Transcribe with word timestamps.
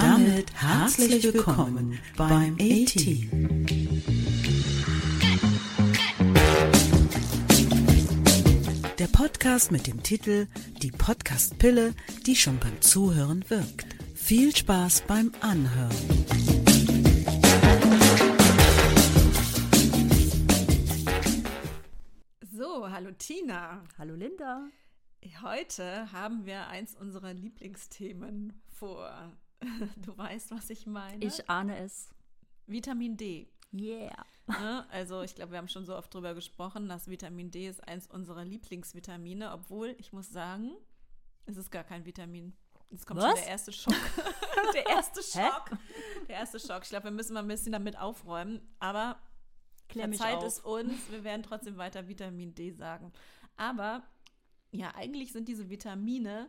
damit 0.00 0.52
herzlich 0.54 1.22
willkommen 1.22 2.00
beim 2.16 2.54
A-Team. 2.54 3.64
Der 8.98 9.06
Podcast 9.06 9.70
mit 9.70 9.86
dem 9.86 10.02
Titel 10.02 10.48
Die 10.82 10.90
Podcast-Pille, 10.90 11.94
die 12.26 12.34
schon 12.34 12.58
beim 12.58 12.80
Zuhören 12.80 13.48
wirkt. 13.48 13.86
Viel 14.16 14.56
Spaß 14.56 15.04
beim 15.06 15.30
Anhören. 15.40 15.94
So, 22.50 22.90
hallo 22.90 23.12
Tina. 23.12 23.84
Hallo 23.96 24.14
Linda. 24.16 24.66
Heute 25.40 26.10
haben 26.10 26.46
wir 26.46 26.66
eins 26.66 26.96
unserer 26.96 27.32
Lieblingsthemen 27.32 28.60
vor. 28.66 29.32
Du 29.96 30.16
weißt, 30.16 30.50
was 30.50 30.70
ich 30.70 30.86
meine. 30.86 31.24
Ich 31.24 31.48
ahne 31.48 31.78
es. 31.78 32.10
Vitamin 32.66 33.16
D. 33.16 33.48
Yeah. 33.72 34.24
Ne? 34.46 34.86
Also 34.90 35.22
ich 35.22 35.34
glaube, 35.34 35.52
wir 35.52 35.58
haben 35.58 35.68
schon 35.68 35.84
so 35.84 35.96
oft 35.96 36.12
drüber 36.12 36.34
gesprochen, 36.34 36.88
dass 36.88 37.08
Vitamin 37.08 37.50
D 37.50 37.66
ist 37.68 37.86
eins 37.86 38.06
unserer 38.06 38.44
Lieblingsvitamine, 38.44 39.52
obwohl 39.52 39.96
ich 39.98 40.12
muss 40.12 40.30
sagen, 40.30 40.72
es 41.46 41.56
ist 41.56 41.70
gar 41.70 41.84
kein 41.84 42.04
Vitamin. 42.04 42.54
Jetzt 42.90 43.06
kommt 43.06 43.20
Was? 43.20 43.30
schon 43.30 43.40
der 43.40 43.48
erste 43.48 43.72
Schock. 43.72 43.94
der 44.74 44.86
erste 44.86 45.22
Schock. 45.22 45.70
Der 46.28 46.36
erste 46.36 46.60
Schock. 46.60 46.82
Ich 46.84 46.90
glaube, 46.90 47.04
wir 47.04 47.10
müssen 47.10 47.34
mal 47.34 47.40
ein 47.40 47.48
bisschen 47.48 47.72
damit 47.72 47.98
aufräumen. 47.98 48.60
Aber 48.78 49.18
Klär 49.88 50.08
verzeiht 50.08 50.36
auf. 50.36 50.44
es 50.44 50.60
uns, 50.60 51.10
wir 51.10 51.24
werden 51.24 51.42
trotzdem 51.42 51.76
weiter 51.76 52.06
Vitamin 52.06 52.54
D 52.54 52.70
sagen. 52.70 53.12
Aber 53.56 54.02
ja, 54.70 54.94
eigentlich 54.94 55.32
sind 55.32 55.48
diese 55.48 55.70
Vitamine 55.70 56.48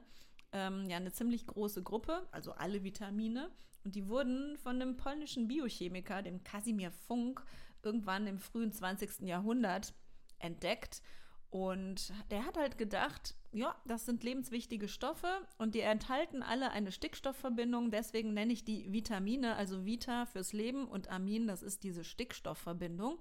ähm, 0.56 0.90
ja 0.90 0.98
eine 0.98 1.12
ziemlich 1.12 1.46
große 1.46 1.84
Gruppe, 1.84 2.28
also 2.32 2.54
alle 2.54 2.84
Vitamine. 2.84 3.52
Und 3.84 3.96
die 3.96 4.08
wurden 4.08 4.58
von 4.58 4.82
einem 4.82 4.98
polnischen 4.98 5.48
Biochemiker, 5.48 6.24
dem 6.24 6.44
Kasimir 6.44 6.92
Funk, 6.92 7.44
irgendwann 7.84 8.26
im 8.26 8.40
frühen 8.40 8.72
20. 8.72 9.22
Jahrhundert 9.22 9.94
entdeckt. 10.40 11.04
Und 11.52 12.12
der 12.32 12.46
hat 12.46 12.58
halt 12.58 12.78
gedacht, 12.78 13.36
ja, 13.52 13.76
das 13.86 14.06
sind 14.06 14.24
lebenswichtige 14.24 14.88
Stoffe 14.88 15.28
und 15.58 15.76
die 15.76 15.82
enthalten 15.82 16.42
alle 16.42 16.72
eine 16.72 16.92
Stickstoffverbindung. 16.92 17.92
Deswegen 17.92 18.34
nenne 18.34 18.54
ich 18.54 18.66
die 18.66 18.92
Vitamine, 18.92 19.56
also 19.56 19.86
Vita 19.86 20.26
fürs 20.26 20.52
Leben 20.52 20.88
und 20.88 21.10
Amin, 21.10 21.48
das 21.48 21.64
ist 21.64 21.84
diese 21.84 22.04
Stickstoffverbindung. 22.04 23.20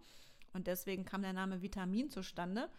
Und 0.52 0.66
deswegen 0.66 1.04
kam 1.04 1.22
der 1.22 1.32
Name 1.32 1.62
Vitamin 1.62 2.10
zustande 2.10 2.70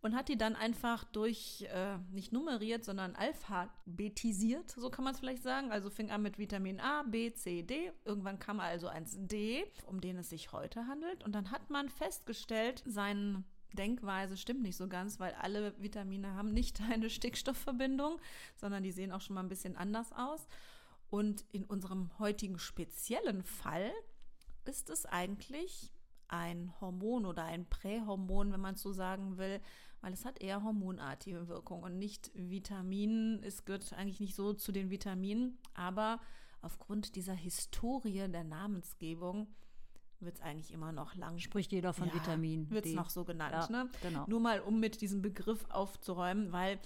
und 0.00 0.14
hat 0.14 0.28
die 0.28 0.38
dann 0.38 0.54
einfach 0.54 1.04
durch, 1.04 1.66
äh, 1.72 1.98
nicht 2.10 2.32
nummeriert, 2.32 2.84
sondern 2.84 3.16
alphabetisiert, 3.16 4.70
so 4.70 4.90
kann 4.90 5.04
man 5.04 5.14
es 5.14 5.20
vielleicht 5.20 5.42
sagen. 5.42 5.72
Also 5.72 5.90
fing 5.90 6.10
an 6.10 6.22
mit 6.22 6.38
Vitamin 6.38 6.80
A, 6.80 7.02
B, 7.02 7.32
C, 7.32 7.62
D. 7.62 7.90
Irgendwann 8.04 8.38
kam 8.38 8.60
also 8.60 8.86
eins 8.86 9.16
D, 9.18 9.64
um 9.86 10.00
den 10.00 10.18
es 10.18 10.30
sich 10.30 10.52
heute 10.52 10.86
handelt. 10.86 11.24
Und 11.24 11.34
dann 11.34 11.50
hat 11.50 11.68
man 11.70 11.88
festgestellt, 11.88 12.82
seine 12.86 13.42
Denkweise 13.72 14.36
stimmt 14.36 14.62
nicht 14.62 14.76
so 14.76 14.88
ganz, 14.88 15.18
weil 15.18 15.34
alle 15.34 15.74
Vitamine 15.82 16.34
haben 16.34 16.52
nicht 16.52 16.80
eine 16.90 17.10
Stickstoffverbindung, 17.10 18.20
sondern 18.56 18.84
die 18.84 18.92
sehen 18.92 19.12
auch 19.12 19.20
schon 19.20 19.34
mal 19.34 19.42
ein 19.42 19.48
bisschen 19.48 19.76
anders 19.76 20.12
aus. 20.12 20.46
Und 21.10 21.44
in 21.50 21.64
unserem 21.64 22.10
heutigen 22.18 22.58
speziellen 22.58 23.42
Fall 23.42 23.90
ist 24.64 24.90
es 24.90 25.06
eigentlich 25.06 25.90
ein 26.28 26.74
Hormon 26.80 27.24
oder 27.24 27.44
ein 27.44 27.66
Prähormon, 27.68 28.52
wenn 28.52 28.60
man 28.60 28.76
so 28.76 28.92
sagen 28.92 29.38
will, 29.38 29.60
weil 30.00 30.12
es 30.12 30.24
hat 30.24 30.40
eher 30.40 30.62
hormonartige 30.62 31.48
Wirkung 31.48 31.82
und 31.82 31.98
nicht 31.98 32.30
Vitaminen. 32.34 33.42
Es 33.42 33.64
gehört 33.64 33.92
eigentlich 33.92 34.20
nicht 34.20 34.34
so 34.34 34.52
zu 34.52 34.72
den 34.72 34.90
Vitaminen, 34.90 35.58
aber 35.74 36.20
aufgrund 36.62 37.16
dieser 37.16 37.34
Historie 37.34 38.28
der 38.28 38.44
Namensgebung 38.44 39.48
wird 40.20 40.36
es 40.36 40.42
eigentlich 40.42 40.72
immer 40.72 40.92
noch 40.92 41.14
lang. 41.14 41.38
Spricht 41.38 41.72
jeder 41.72 41.92
von 41.92 42.12
Vitamin 42.12 42.70
Wird 42.70 42.86
es 42.86 42.94
noch 42.94 43.10
so 43.10 43.24
genannt. 43.24 43.68
Ja, 43.70 43.84
ne? 43.84 43.90
genau. 44.02 44.24
Nur 44.26 44.40
mal, 44.40 44.60
um 44.60 44.80
mit 44.80 45.00
diesem 45.00 45.22
Begriff 45.22 45.64
aufzuräumen, 45.70 46.52
weil 46.52 46.78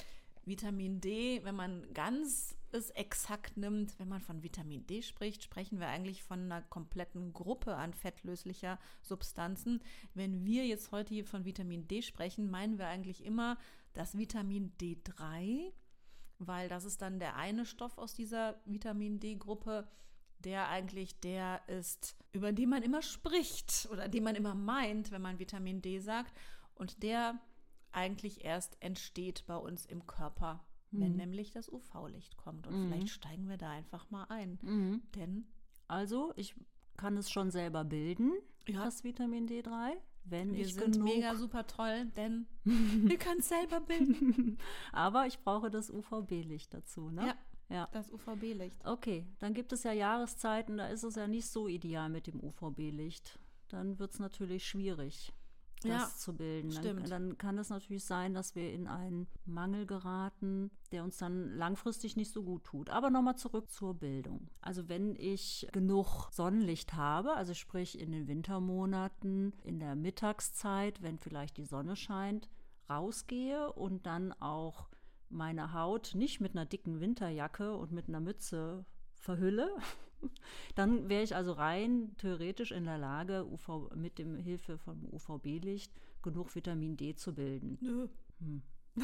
Vitamin 0.45 1.01
D, 1.01 1.41
wenn 1.45 1.55
man 1.55 1.87
ganz 1.95 2.56
es 2.75 2.91
exakt 2.91 3.56
nimmt, 3.56 3.99
wenn 3.99 4.09
man 4.09 4.21
von 4.21 4.43
Vitamin 4.43 4.87
D 4.87 5.03
spricht, 5.03 5.43
sprechen 5.43 5.81
wir 5.81 5.88
eigentlich 5.88 6.22
von 6.22 6.41
einer 6.41 6.62
kompletten 6.62 7.33
Gruppe 7.33 7.77
an 7.77 7.94
fettlöslicher 7.94 8.78
Substanzen. 9.03 9.83
Wenn 10.15 10.44
wir 10.44 10.66
jetzt 10.66 10.93
heute 10.93 11.15
hier 11.15 11.25
von 11.25 11.44
Vitamin 11.44 11.88
D 11.88 12.03
sprechen, 12.03 12.50
meinen 12.50 12.78
wir 12.78 12.87
eigentlich 12.87 13.25
immer 13.25 13.59
das 13.93 14.16
Vitamin 14.16 14.72
D3, 14.81 15.72
weil 16.38 16.69
das 16.69 16.84
ist 16.84 17.03
dann 17.03 17.19
der 17.19 17.37
eine 17.37 17.66
Stoff 17.66 17.99
aus 17.99 18.15
dieser 18.15 18.60
Vitamin 18.65 19.21
D-Gruppe, 19.21 19.89
der 20.39 20.69
eigentlich 20.69 21.21
der 21.21 21.62
ist, 21.69 22.16
über 22.33 22.53
den 22.53 22.71
man 22.71 22.83
immer 22.83 23.03
spricht 23.03 23.89
oder 23.93 24.09
den 24.09 24.25
man 24.25 24.34
immer 24.34 24.54
meint, 24.54 25.10
wenn 25.12 25.22
man 25.22 25.39
Vitamin 25.39 25.83
D 25.83 26.00
sagt 26.00 26.33
und 26.75 27.03
der 27.03 27.39
eigentlich 27.93 28.44
erst 28.44 28.77
entsteht 28.81 29.44
bei 29.47 29.56
uns 29.56 29.87
im 29.87 30.06
Körper, 30.06 30.65
wenn 30.92 31.16
nämlich 31.16 31.50
das 31.50 31.69
UV-Licht 31.72 32.36
kommt. 32.36 32.66
Und 32.66 32.86
vielleicht 32.88 33.08
steigen 33.10 33.48
wir 33.48 33.56
da 33.56 33.70
einfach 33.70 34.10
mal 34.10 34.25
ein. 34.25 34.58
Mhm. 34.62 35.03
Denn 35.14 35.47
Also, 35.88 36.32
ich 36.36 36.54
kann 36.97 37.16
es 37.16 37.30
schon 37.30 37.50
selber 37.50 37.84
bilden, 37.84 38.32
Ja. 38.69 38.84
das 38.84 39.03
Vitamin 39.04 39.47
D3, 39.48 39.92
wenn 40.25 40.53
wir 40.54 40.60
ich 40.64 40.75
sind 40.75 40.92
genug. 40.92 41.08
mega 41.08 41.34
super 41.34 41.66
toll, 41.66 42.06
denn 42.16 42.47
wir 42.64 43.19
können 43.19 43.41
es 43.41 43.48
selber 43.48 43.80
bilden. 43.80 44.58
Aber 44.92 45.26
ich 45.26 45.38
brauche 45.41 45.70
das 45.70 45.91
UVB-Licht 45.91 46.72
dazu, 46.72 47.10
ne? 47.10 47.26
Ja. 47.28 47.34
ja. 47.76 47.88
Das 47.92 48.12
UVB-Licht. 48.12 48.84
Okay, 48.86 49.26
dann 49.41 49.54
gibt 49.54 49.72
es 49.72 49.82
ja 49.82 49.92
Jahreszeiten, 49.92 50.76
da 50.76 50.86
ist 50.88 51.03
es 51.03 51.16
ja 51.16 51.26
nicht 51.26 51.47
so 51.48 51.66
ideal 51.69 52.09
mit 52.10 52.26
dem 52.26 52.38
UVB-Licht. 52.41 53.38
Dann 53.69 53.98
wird 53.98 54.12
es 54.12 54.19
natürlich 54.20 54.66
schwierig, 54.66 55.32
das 55.82 55.91
Ja, 55.91 56.09
zu 56.16 56.34
bilden. 56.34 56.70
Dann, 56.82 57.04
dann 57.04 57.38
kann 57.38 57.59
es 57.59 57.70
natürlich 57.70 58.04
sein, 58.04 58.34
dass 58.34 58.54
wir 58.54 58.72
in 58.72 58.87
einen 58.87 59.26
Mangel 59.44 59.87
geraten, 59.87 60.70
der 60.91 61.04
uns 61.04 61.19
dann 61.19 61.56
langfristig 61.56 62.16
nicht 62.16 62.32
so 62.32 62.43
gut 62.43 62.65
tut. 62.65 62.91
Aber 62.91 63.10
nochmal 63.10 63.37
zurück 63.37 63.70
zur 63.70 63.94
Bildung. 63.94 64.48
Also 64.60 64.88
wenn 64.88 65.16
ich 65.16 65.69
genug 65.72 66.31
Sonnenlicht 66.32 66.94
habe, 66.94 67.34
also 67.34 67.54
sprich 67.54 67.98
in 67.98 68.12
den 68.12 68.28
Wintermonaten, 68.28 69.53
in 69.65 69.81
der 69.81 69.94
Mittagszeit, 69.94 71.03
wenn 71.03 71.19
vielleicht 71.19 71.56
die 71.56 71.65
Sonne 71.65 71.97
scheint, 71.97 72.48
rausgehe 72.88 73.72
und 73.72 74.06
dann 74.06 74.32
auch 74.32 74.88
meine 75.28 75.72
Haut 75.72 76.15
nicht 76.15 76.41
mit 76.41 76.53
einer 76.53 76.66
dicken 76.66 77.00
Winterjacke 77.00 77.76
und 77.76 77.92
mit 77.92 78.09
einer 78.09 78.21
Mütze 78.21 78.84
verhülle, 79.22 79.71
dann 80.75 81.09
wäre 81.09 81.22
ich 81.22 81.34
also 81.34 81.53
rein 81.53 82.15
theoretisch 82.19 82.72
in 82.72 82.84
der 82.84 82.99
Lage, 82.99 83.47
UV, 83.47 83.91
mit 83.94 84.19
dem 84.19 84.37
Hilfe 84.37 84.78
vom 84.78 85.05
UVB-Licht 85.12 85.93
genug 86.22 86.55
Vitamin 86.55 86.97
D 86.97 87.15
zu 87.15 87.34
bilden. 87.34 87.78
Nö. 87.81 88.09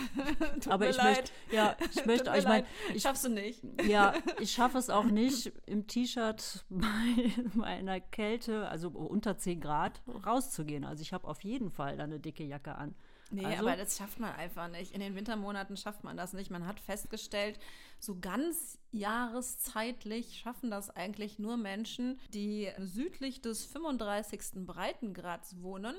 Tut 0.61 0.69
Aber 0.69 0.91
ich 0.91 0.97
leid. 0.97 1.17
möchte, 1.17 1.33
ja, 1.56 1.77
ich 1.95 2.05
möchte, 2.05 2.31
ich 2.37 2.45
meine, 2.45 2.67
ich, 2.95 3.03
Schaffst 3.03 3.25
du 3.25 3.31
nicht. 3.31 3.62
ja, 3.87 4.12
ich 4.39 4.53
schaffe 4.53 4.77
es 4.77 4.91
auch 4.91 5.05
nicht, 5.23 5.51
im 5.65 5.87
T-Shirt 5.87 6.67
bei, 6.69 7.33
bei 7.55 7.65
einer 7.65 7.99
Kälte, 7.99 8.69
also 8.69 8.91
unter 8.91 9.39
10 9.39 9.61
Grad, 9.61 10.03
rauszugehen. 10.27 10.85
Also 10.85 11.00
ich 11.03 11.12
habe 11.15 11.27
auf 11.27 11.43
jeden 11.43 11.71
Fall 11.71 11.97
da 11.97 12.05
eine 12.05 12.21
dicke 12.21 12.45
Jacke 12.45 12.75
an. 12.75 12.95
Nee, 13.31 13.44
also, 13.44 13.59
aber 13.59 13.77
das 13.77 13.97
schafft 13.99 14.19
man 14.21 14.34
einfach 14.34 14.69
nicht. 14.69 14.93
In 14.93 15.00
den 15.00 15.15
Wintermonaten 15.15 15.77
schafft 15.77 16.03
man 16.05 16.16
das 16.16 16.33
nicht. 16.33 16.50
Man 16.50 16.66
hat 16.66 16.81
festgestellt, 16.81 17.59
so 17.99 18.19
ganz 18.19 18.78
jahreszeitlich 18.91 20.39
schaffen 20.39 20.71
das 20.71 20.91
eigentlich 20.91 21.38
nur 21.38 21.56
Menschen, 21.56 22.19
die 22.33 22.71
südlich 22.78 23.43
des 23.43 23.67
35. 23.67 24.65
Breitengrads 24.67 25.61
wohnen. 25.62 25.94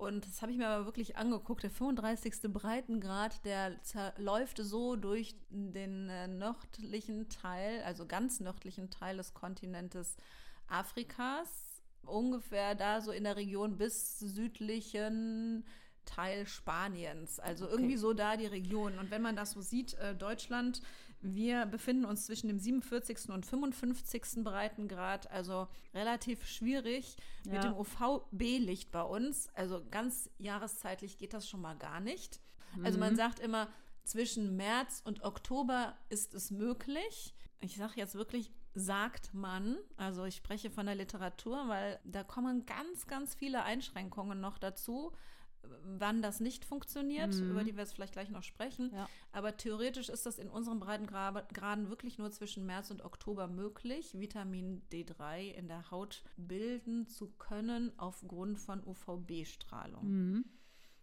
Und 0.00 0.26
das 0.26 0.40
habe 0.40 0.50
ich 0.50 0.56
mir 0.56 0.66
aber 0.66 0.86
wirklich 0.86 1.16
angeguckt. 1.16 1.62
Der 1.62 1.70
35. 1.70 2.52
Breitengrad, 2.52 3.44
der 3.44 3.78
läuft 4.16 4.56
so 4.56 4.96
durch 4.96 5.34
den 5.50 6.08
äh, 6.08 6.26
nördlichen 6.26 7.28
Teil, 7.28 7.82
also 7.82 8.06
ganz 8.06 8.40
nördlichen 8.40 8.88
Teil 8.88 9.18
des 9.18 9.34
Kontinentes 9.34 10.16
Afrikas. 10.68 11.82
Ungefähr 12.06 12.74
da 12.74 13.02
so 13.02 13.12
in 13.12 13.24
der 13.24 13.36
Region 13.36 13.76
bis 13.76 14.18
südlichen 14.18 15.66
Teil 16.04 16.46
Spaniens. 16.46 17.38
Also 17.40 17.68
irgendwie 17.68 17.96
so 17.96 18.12
da 18.12 18.36
die 18.36 18.46
Region. 18.46 18.98
Und 18.98 19.10
wenn 19.10 19.22
man 19.22 19.36
das 19.36 19.52
so 19.52 19.60
sieht, 19.60 19.94
äh, 19.94 20.14
Deutschland, 20.14 20.82
wir 21.22 21.66
befinden 21.66 22.04
uns 22.06 22.26
zwischen 22.26 22.48
dem 22.48 22.58
47. 22.58 23.28
und 23.30 23.44
55. 23.44 24.42
Breitengrad, 24.42 25.30
also 25.30 25.68
relativ 25.94 26.46
schwierig 26.46 27.16
mit 27.44 27.54
Ja. 27.54 27.60
dem 27.60 27.74
UVB-Licht 27.74 28.90
bei 28.90 29.02
uns. 29.02 29.48
Also 29.54 29.84
ganz 29.90 30.30
jahreszeitlich 30.38 31.18
geht 31.18 31.34
das 31.34 31.48
schon 31.48 31.60
mal 31.60 31.76
gar 31.76 32.00
nicht. 32.00 32.40
Also 32.84 32.98
man 32.98 33.16
sagt 33.16 33.40
immer, 33.40 33.68
zwischen 34.04 34.56
März 34.56 35.02
und 35.04 35.22
Oktober 35.24 35.96
ist 36.08 36.34
es 36.34 36.50
möglich. 36.50 37.34
Ich 37.60 37.76
sage 37.76 37.94
jetzt 37.96 38.14
wirklich, 38.14 38.50
sagt 38.74 39.34
man, 39.34 39.76
also 39.96 40.24
ich 40.24 40.36
spreche 40.36 40.70
von 40.70 40.86
der 40.86 40.94
Literatur, 40.94 41.68
weil 41.68 41.98
da 42.04 42.22
kommen 42.24 42.64
ganz, 42.64 43.06
ganz 43.06 43.34
viele 43.34 43.62
Einschränkungen 43.64 44.40
noch 44.40 44.56
dazu. 44.58 45.12
Wann 45.98 46.22
das 46.22 46.40
nicht 46.40 46.64
funktioniert, 46.64 47.34
Mhm. 47.34 47.50
über 47.50 47.64
die 47.64 47.76
wir 47.76 47.82
es 47.82 47.92
vielleicht 47.92 48.12
gleich 48.14 48.30
noch 48.30 48.42
sprechen. 48.42 48.90
Ja. 48.94 49.08
Aber 49.32 49.56
theoretisch 49.56 50.08
ist 50.08 50.26
das 50.26 50.38
in 50.38 50.48
unseren 50.48 50.80
Breitengraden 50.80 51.88
wirklich 51.90 52.18
nur 52.18 52.30
zwischen 52.30 52.66
März 52.66 52.90
und 52.90 53.04
Oktober 53.04 53.46
möglich, 53.48 54.18
Vitamin 54.18 54.82
D3 54.92 55.52
in 55.54 55.68
der 55.68 55.90
Haut 55.90 56.22
bilden 56.36 57.06
zu 57.06 57.28
können 57.38 57.92
aufgrund 57.98 58.58
von 58.58 58.82
UVB-Strahlung. 58.86 60.04
Mhm. 60.08 60.44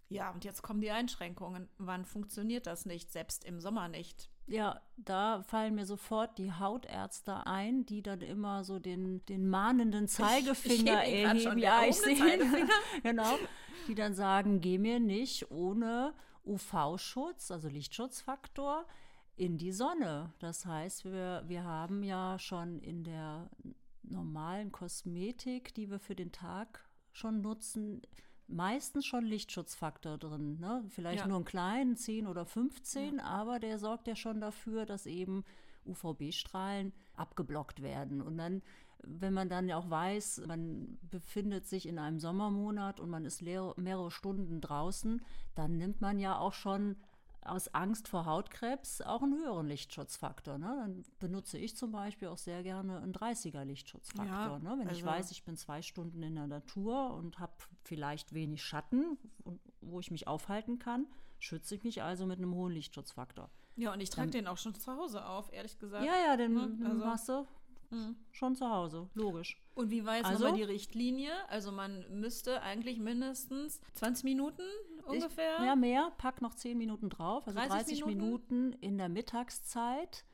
Ja, 0.09 0.31
und 0.31 0.45
jetzt 0.45 0.61
kommen 0.61 0.81
die 0.81 0.91
Einschränkungen. 0.91 1.67
Wann 1.77 2.05
funktioniert 2.05 2.65
das 2.65 2.85
nicht? 2.85 3.11
Selbst 3.11 3.43
im 3.43 3.59
Sommer 3.59 3.89
nicht. 3.89 4.29
Ja, 4.45 4.81
da 4.95 5.43
fallen 5.43 5.75
mir 5.75 5.85
sofort 5.85 6.37
die 6.37 6.53
Hautärzte 6.53 7.45
ein, 7.45 7.85
die 7.85 8.01
dann 8.01 8.21
immer 8.21 8.63
so 8.63 8.79
den, 8.79 9.25
den 9.25 9.49
mahnenden 9.49 10.07
Zeigefinger 10.07 11.03
ich 11.05 11.43
schon, 11.43 11.57
erheben. 11.57 11.59
der 11.59 11.69
Ja, 11.69 11.85
ich 11.85 11.97
sehe 11.97 12.15
genau. 13.03 13.37
Die 13.89 13.95
dann 13.95 14.13
sagen, 14.13 14.61
geh 14.61 14.77
mir 14.77 15.01
nicht 15.01 15.51
ohne 15.51 16.13
UV-Schutz, 16.45 17.51
also 17.51 17.67
Lichtschutzfaktor, 17.67 18.85
in 19.35 19.57
die 19.57 19.73
Sonne. 19.73 20.33
Das 20.39 20.65
heißt, 20.65 21.03
wir, 21.03 21.43
wir 21.45 21.65
haben 21.65 22.01
ja 22.03 22.39
schon 22.39 22.79
in 22.79 23.03
der 23.03 23.49
normalen 24.03 24.71
Kosmetik, 24.71 25.73
die 25.75 25.89
wir 25.91 25.99
für 25.99 26.15
den 26.15 26.31
Tag 26.31 26.87
schon 27.11 27.41
nutzen, 27.41 28.01
meistens 28.47 29.05
schon 29.05 29.25
Lichtschutzfaktor 29.25 30.17
drin. 30.17 30.59
Ne? 30.59 30.83
Vielleicht 30.89 31.21
Ja. 31.21 31.27
nur 31.27 31.37
einen 31.37 31.45
kleinen, 31.45 31.95
10 31.97 32.27
oder 32.27 32.45
15, 32.45 33.19
aber 33.19 33.59
der 33.59 33.77
sorgt 33.79 34.07
ja 34.07 34.15
schon 34.15 34.39
dafür, 34.39 34.85
dass 34.85 35.05
eben 35.05 35.43
UVB-Strahlen 35.85 36.93
abgeblockt 37.15 37.81
werden. 37.81 38.21
Und 38.21 38.37
dann, 38.37 38.61
wenn 39.03 39.33
man 39.33 39.49
dann 39.49 39.67
ja 39.69 39.77
auch 39.77 39.89
weiß, 39.89 40.43
man 40.47 40.97
befindet 41.09 41.65
sich 41.67 41.87
in 41.87 41.99
einem 41.99 42.19
Sommermonat 42.19 42.99
und 42.99 43.09
man 43.09 43.25
ist 43.25 43.41
leer, 43.41 43.73
mehrere 43.77 44.11
Stunden 44.11 44.61
draußen, 44.61 45.21
dann 45.55 45.77
nimmt 45.77 46.01
man 46.01 46.19
ja 46.19 46.37
auch 46.37 46.53
schon 46.53 46.97
aus 47.41 47.73
Angst 47.73 48.07
vor 48.07 48.25
Hautkrebs 48.25 49.01
auch 49.01 49.21
einen 49.21 49.33
höheren 49.37 49.67
Lichtschutzfaktor. 49.67 50.57
Ne? 50.57 50.65
Dann 50.65 51.03
benutze 51.19 51.57
ich 51.57 51.77
zum 51.77 51.91
Beispiel 51.91 52.27
auch 52.27 52.37
sehr 52.37 52.61
gerne 52.63 52.97
einen 52.97 53.13
30er 53.13 53.63
Lichtschutzfaktor. 53.63 54.27
Ja, 54.27 54.59
ne? 54.59 54.75
Wenn 54.79 54.87
ich 54.89 55.03
also- 55.03 55.05
weiß, 55.05 55.31
ich 55.31 55.43
bin 55.45 55.55
zwei 55.55 55.81
Stunden 55.81 56.21
in 56.23 56.35
der 56.35 56.47
Natur 56.47 57.13
und 57.13 57.39
habe 57.39 57.53
vielleicht 57.83 58.33
wenig 58.33 58.63
Schatten, 58.63 59.17
wo 59.81 59.99
ich 59.99 60.11
mich 60.11 60.27
aufhalten 60.27 60.79
kann, 60.79 61.07
schütze 61.39 61.75
ich 61.75 61.83
mich 61.83 62.03
also 62.03 62.25
mit 62.25 62.39
einem 62.39 62.53
hohen 62.53 62.73
Lichtschutzfaktor. 62.73 63.49
Ja, 63.75 63.93
und 63.93 64.01
ich 64.01 64.09
trage 64.09 64.31
den 64.31 64.47
auch 64.47 64.57
schon 64.57 64.73
zu 64.75 64.91
Hause 64.91 65.25
auf, 65.25 65.53
ehrlich 65.53 65.77
gesagt. 65.77 66.03
Ja, 66.05 66.13
ja, 66.25 66.35
den, 66.35 66.55
den 66.79 66.85
Also- 66.85 67.05
hast 67.05 67.29
du 67.29 67.47
Mhm. 67.91 68.17
schon 68.31 68.55
zu 68.55 68.69
Hause, 68.69 69.07
logisch. 69.13 69.61
Und 69.75 69.91
wie 69.91 70.03
war 70.05 70.15
jetzt 70.17 70.25
Also? 70.25 70.43
nochmal 70.43 70.57
die 70.57 70.63
Richtlinie? 70.65 71.31
Also 71.47 71.71
man 71.71 72.03
müsste 72.19 72.61
eigentlich 72.61 72.99
mindestens 72.99 73.79
20 73.93 74.25
Minuten 74.25 74.63
ungefähr. 75.07 75.57
Ich, 75.59 75.65
ja, 75.65 75.75
mehr, 75.75 76.11
pack 76.17 76.41
noch 76.41 76.55
10 76.55 76.77
Minuten 76.77 77.09
drauf, 77.09 77.47
also 77.47 77.59
30, 77.59 77.99
30 78.01 78.05
Minuten? 78.05 78.73
in 78.73 78.97
der 78.97 79.09
Mittagszeit, 79.09 80.25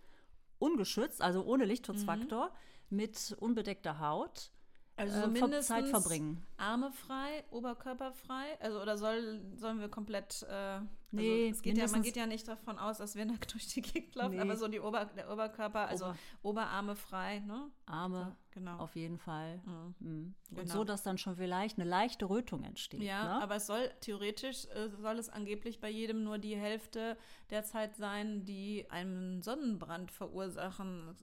ungeschützt, 0.59 1.21
also 1.21 1.43
ohne 1.43 1.65
Lichtschutzfaktor, 1.65 2.51
mit 2.89 3.35
unbedeckter 3.39 3.99
Haut. 3.99 4.51
Also 4.95 5.21
äh, 5.21 5.27
mindestens 5.27 5.67
Zeit 5.67 5.87
verbringen. 5.87 6.43
Arme 6.57 6.91
frei, 6.91 7.43
Oberkörper 7.51 8.13
frei. 8.13 8.57
Also 8.59 8.81
oder 8.81 8.97
soll, 8.97 9.41
sollen 9.55 9.79
wir 9.79 9.89
komplett. 9.89 10.43
Äh, 10.49 10.79
Nee, 11.15 11.43
also 11.49 11.57
es 11.57 11.61
geht 11.61 11.77
ja, 11.77 11.87
man 11.89 12.01
geht 12.01 12.15
ja 12.15 12.25
nicht 12.25 12.47
davon 12.47 12.79
aus, 12.79 12.97
dass 12.97 13.13
wir 13.15 13.23
nackt 13.25 13.53
durch 13.53 13.67
die 13.67 13.83
Gegend 13.83 14.15
laufen, 14.15 14.33
Nee. 14.33 14.41
aber 14.41 14.57
so 14.57 14.67
die 14.67 14.79
Ober, 14.79 15.05
der 15.05 15.31
Oberkörper, 15.31 15.87
also 15.87 16.05
Ober- 16.05 16.17
Oberarme 16.41 16.95
frei, 16.95 17.37
ne? 17.41 17.69
Arme 17.85 18.35
So, 18.51 18.59
genau. 18.59 18.77
auf 18.79 18.95
jeden 18.95 19.19
Fall. 19.19 19.61
Mhm. 19.63 19.95
Mhm. 19.99 20.35
Und 20.49 20.55
Genau. 20.57 20.73
so, 20.73 20.83
dass 20.83 21.03
dann 21.03 21.19
schon 21.19 21.35
vielleicht 21.35 21.77
eine 21.77 21.87
leichte 21.87 22.27
Rötung 22.27 22.63
entsteht. 22.63 23.03
Ja, 23.03 23.25
ne? 23.37 23.43
aber 23.43 23.57
es 23.57 23.67
soll 23.67 23.91
theoretisch, 24.01 24.65
äh, 24.73 24.89
soll 25.01 25.19
es 25.19 25.29
angeblich 25.29 25.79
bei 25.79 25.89
jedem 25.91 26.23
nur 26.23 26.39
die 26.39 26.55
Hälfte 26.57 27.15
der 27.51 27.63
Zeit 27.63 27.95
sein, 27.95 28.43
die 28.45 28.87
einen 28.89 29.43
Sonnenbrand 29.43 30.09
verursachen 30.11 31.15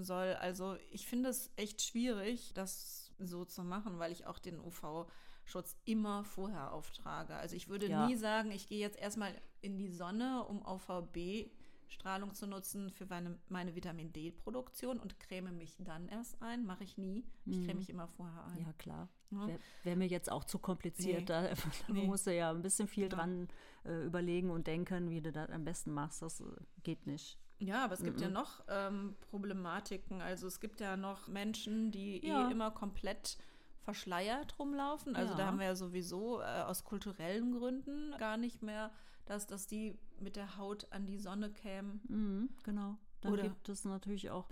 soll. 0.00 0.34
Also 0.40 0.76
ich 0.90 1.06
finde 1.06 1.30
es 1.30 1.50
echt 1.56 1.80
schwierig, 1.80 2.52
das 2.52 3.09
so 3.26 3.44
zu 3.44 3.62
machen, 3.64 3.98
weil 3.98 4.12
ich 4.12 4.26
auch 4.26 4.38
den 4.38 4.58
UV-Schutz 4.60 5.76
immer 5.84 6.24
vorher 6.24 6.72
auftrage. 6.72 7.34
Also 7.34 7.56
ich 7.56 7.68
würde 7.68 7.88
Ja. 7.88 8.06
nie 8.06 8.16
sagen, 8.16 8.50
ich 8.50 8.66
gehe 8.68 8.78
jetzt 8.80 8.98
erstmal 8.98 9.32
in 9.60 9.76
die 9.76 9.88
Sonne, 9.88 10.44
um 10.44 10.62
UVB 10.66 11.50
Strahlung 11.88 12.32
zu 12.34 12.46
nutzen 12.46 12.90
für 12.92 13.04
meine, 13.06 13.36
meine 13.48 13.74
Vitamin 13.74 14.12
D-Produktion 14.12 15.00
und 15.00 15.18
creme 15.18 15.50
mich 15.50 15.76
dann 15.80 16.06
erst 16.06 16.40
ein. 16.40 16.64
Mache 16.64 16.84
ich 16.84 16.96
nie. 16.96 17.24
Ich 17.46 17.64
creme 17.64 17.78
mich 17.78 17.90
immer 17.90 18.06
vorher 18.06 18.44
ein. 18.44 18.60
Ja, 18.64 18.72
klar. 18.74 19.08
Ja. 19.32 19.46
Wäre 19.48 19.58
wär 19.82 19.96
mir 19.96 20.06
jetzt 20.06 20.30
auch 20.30 20.44
zu 20.44 20.60
kompliziert. 20.60 21.18
Nee. 21.20 21.24
Da, 21.24 21.42
da 21.48 21.54
Nee. 21.92 22.06
musst 22.06 22.28
du 22.28 22.34
ja 22.36 22.50
ein 22.52 22.62
bisschen 22.62 22.86
viel 22.86 23.08
Genau. 23.08 23.16
dran 23.22 23.48
äh, 23.84 24.04
überlegen 24.04 24.50
und 24.50 24.68
denken, 24.68 25.10
wie 25.10 25.20
du 25.20 25.32
das 25.32 25.50
am 25.50 25.64
besten 25.64 25.90
machst. 25.92 26.22
Das 26.22 26.40
äh, 26.40 26.44
geht 26.84 27.08
nicht. 27.08 27.39
Ja, 27.60 27.84
aber 27.84 27.94
es 27.94 28.02
gibt 28.02 28.20
ja 28.20 28.28
noch 28.28 28.62
ähm, 28.68 29.14
Problematiken. 29.30 30.20
Also 30.22 30.46
es 30.46 30.60
gibt 30.60 30.80
ja 30.80 30.96
noch 30.96 31.28
Menschen, 31.28 31.90
die 31.92 32.26
Ja. 32.26 32.48
eh 32.48 32.52
immer 32.52 32.70
komplett 32.70 33.36
verschleiert 33.82 34.58
rumlaufen. 34.58 35.14
Also 35.14 35.34
da 35.34 35.40
Ja. 35.40 35.46
haben 35.46 35.58
wir 35.58 35.66
ja 35.66 35.74
sowieso 35.74 36.40
äh, 36.40 36.44
aus 36.62 36.84
kulturellen 36.84 37.52
Gründen 37.52 38.14
gar 38.18 38.36
nicht 38.36 38.62
mehr, 38.62 38.90
dass, 39.26 39.46
dass 39.46 39.66
die 39.66 39.98
mit 40.18 40.36
der 40.36 40.56
Haut 40.56 40.86
an 40.90 41.06
die 41.06 41.18
Sonne 41.18 41.50
kämen. 41.50 42.00
Mhm, 42.08 42.48
genau. 42.62 42.96
Dann 43.20 43.32
Oder- 43.34 43.42
gibt 43.44 43.68
es 43.68 43.84
natürlich 43.84 44.30
auch 44.30 44.48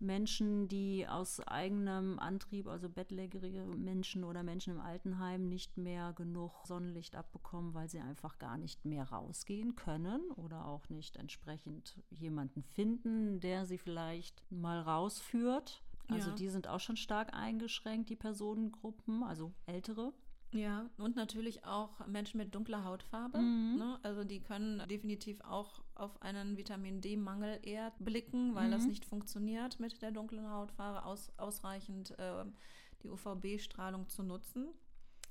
Menschen, 0.00 0.68
die 0.68 1.06
aus 1.06 1.40
eigenem 1.40 2.18
Antrieb, 2.18 2.66
also 2.66 2.88
bettlägerige 2.88 3.64
Menschen 3.64 4.24
oder 4.24 4.42
Menschen 4.42 4.74
im 4.74 4.80
Altenheim, 4.80 5.48
nicht 5.48 5.76
mehr 5.76 6.12
genug 6.14 6.52
Sonnenlicht 6.66 7.14
abbekommen, 7.16 7.74
weil 7.74 7.88
sie 7.88 8.00
einfach 8.00 8.38
gar 8.38 8.56
nicht 8.56 8.84
mehr 8.84 9.04
rausgehen 9.04 9.76
können 9.76 10.30
oder 10.36 10.66
auch 10.66 10.88
nicht 10.88 11.16
entsprechend 11.16 11.96
jemanden 12.10 12.62
finden, 12.62 13.40
der 13.40 13.66
sie 13.66 13.78
vielleicht 13.78 14.42
mal 14.50 14.80
rausführt. 14.80 15.82
Also 16.08 16.30
Ja. 16.30 16.34
die 16.34 16.48
sind 16.48 16.66
auch 16.66 16.80
schon 16.80 16.96
stark 16.96 17.34
eingeschränkt, 17.34 18.10
die 18.10 18.16
Personengruppen, 18.16 19.22
also 19.22 19.52
ältere. 19.66 20.12
Ja, 20.52 20.90
und 20.98 21.14
natürlich 21.14 21.64
auch 21.64 22.04
Menschen 22.08 22.38
mit 22.38 22.54
dunkler 22.54 22.84
Hautfarbe. 22.84 23.38
Mhm. 23.38 23.76
Ne? 23.78 24.00
Also 24.02 24.24
die 24.24 24.40
können 24.40 24.82
definitiv 24.88 25.40
auch 25.42 25.80
auf 25.94 26.20
einen 26.22 26.56
Vitamin 26.56 27.00
D-Mangel 27.00 27.60
eher 27.62 27.92
blicken, 28.00 28.54
weil 28.56 28.70
das 28.70 28.82
Mhm. 28.82 28.88
nicht 28.88 29.04
funktioniert 29.04 29.78
mit 29.78 30.02
der 30.02 30.10
dunklen 30.10 30.50
Hautfarbe, 30.50 31.04
aus, 31.04 31.32
ausreichend 31.36 32.14
ähm, 32.18 32.54
die 33.02 33.08
UVB-Strahlung 33.10 34.08
zu 34.08 34.24
nutzen. 34.24 34.68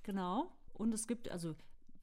Genau. 0.04 0.52
Und 0.74 0.94
es 0.94 1.06
gibt, 1.06 1.30
also 1.30 1.56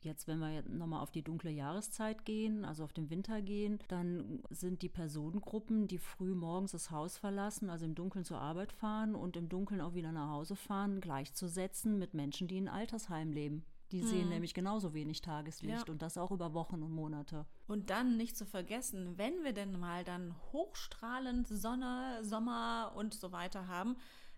jetzt, 0.07 0.27
wenn 0.27 0.39
wir 0.39 0.63
nochmal 0.69 1.03
auf 1.03 1.11
die 1.11 1.23
dunkle 1.23 1.51
Jahreszeit 1.51 2.25
gehen, 2.25 2.65
also 2.65 2.85
auf 2.85 2.95
den 2.95 3.11
Winter 3.11 3.43
gehen, 3.43 3.79
dann 3.89 4.43
sind 4.49 4.81
die 4.81 4.89
Personengruppen, 4.89 5.87
die 5.89 5.99
früh 5.99 6.35
morgens 6.35 6.73
das 6.73 6.91
Haus 6.91 7.19
verlassen, 7.19 7.69
also 7.69 7.85
im 7.85 7.95
Dunkeln 7.95 8.25
zur 8.25 8.39
Arbeit 8.41 8.73
fahren 8.73 9.15
und 9.15 9.37
im 9.37 9.49
Dunkeln 9.51 9.83
auch 9.83 9.93
wieder 9.95 10.13
nach 10.13 10.31
Hause 10.31 10.57
fahren, 10.57 11.01
gleichzusetzen 11.03 11.99
mit 11.99 12.15
Menschen, 12.15 12.49
die 12.49 12.57
in 12.57 12.69
Altersheim 12.69 13.33
leben. 13.33 13.65
Die 13.93 14.03
sehen 14.03 14.31
nämlich 14.31 14.53
genauso 14.53 14.95
wenig 14.95 15.21
Tageslicht 15.21 15.87
Ja. 15.87 15.93
und 15.93 16.03
das 16.03 16.19
auch 16.19 16.33
über 16.33 16.55
Wochen 16.55 16.83
und 16.83 16.91
Monate. 16.91 17.47
Und 17.69 17.91
dann 17.91 18.17
nicht 18.17 18.37
zu 18.37 18.45
vergessen, 18.45 19.17
wenn 19.17 19.45
wir 19.45 19.53
denn 19.53 19.79
mal 19.79 20.03
dann 20.03 20.35
hochstrahlend 20.53 21.47
Sonne, 21.47 22.19
Sommer 22.23 22.93
und 22.97 23.15
so 23.15 23.31
weiter 23.31 23.69
haben, 23.69 23.97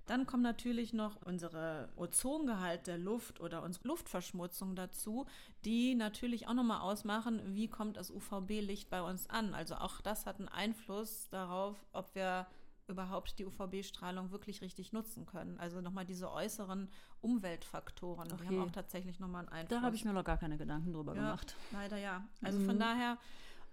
dann 0.08 0.26
kommt 0.26 0.42
natürlich 0.42 0.92
noch 0.92 1.16
unsere 1.24 1.88
Ozongehalt 1.96 2.86
der 2.86 2.98
Luft 2.98 3.40
oder 3.40 3.62
unsere 3.62 3.88
Luftverschmutzung 3.88 4.74
dazu, 4.74 5.26
die 5.64 5.94
natürlich 5.94 6.48
auch 6.48 6.54
nochmal 6.54 6.80
ausmachen, 6.80 7.40
wie 7.54 7.68
kommt 7.68 7.96
das 7.96 8.10
UVB-Licht 8.10 8.90
bei 8.90 9.02
uns 9.02 9.28
an. 9.28 9.54
Also 9.54 9.74
auch 9.76 10.00
das 10.00 10.26
hat 10.26 10.38
einen 10.38 10.48
Einfluss 10.48 11.28
darauf, 11.30 11.76
ob 11.92 12.14
wir 12.14 12.46
überhaupt 12.88 13.38
die 13.38 13.44
UVB-Strahlung 13.44 14.30
wirklich 14.30 14.62
richtig 14.62 14.92
nutzen 14.94 15.26
können. 15.26 15.58
Also 15.58 15.80
nochmal 15.82 16.06
diese 16.06 16.32
äußeren 16.32 16.88
Umweltfaktoren, 17.20 18.28
die 18.28 18.34
Okay. 18.34 18.46
haben 18.46 18.62
auch 18.62 18.70
tatsächlich 18.70 19.20
nochmal 19.20 19.40
einen 19.42 19.48
Einfluss. 19.52 19.78
Da 19.80 19.84
habe 19.84 19.94
ich 19.96 20.04
mir 20.04 20.12
noch 20.12 20.24
gar 20.24 20.38
keine 20.38 20.56
Gedanken 20.56 20.92
drüber 20.92 21.14
Ja, 21.14 21.20
gemacht. 21.22 21.54
Leider 21.72 21.98
ja. 21.98 22.24
Also 22.42 22.60
von 22.60 22.78
daher, 22.78 23.18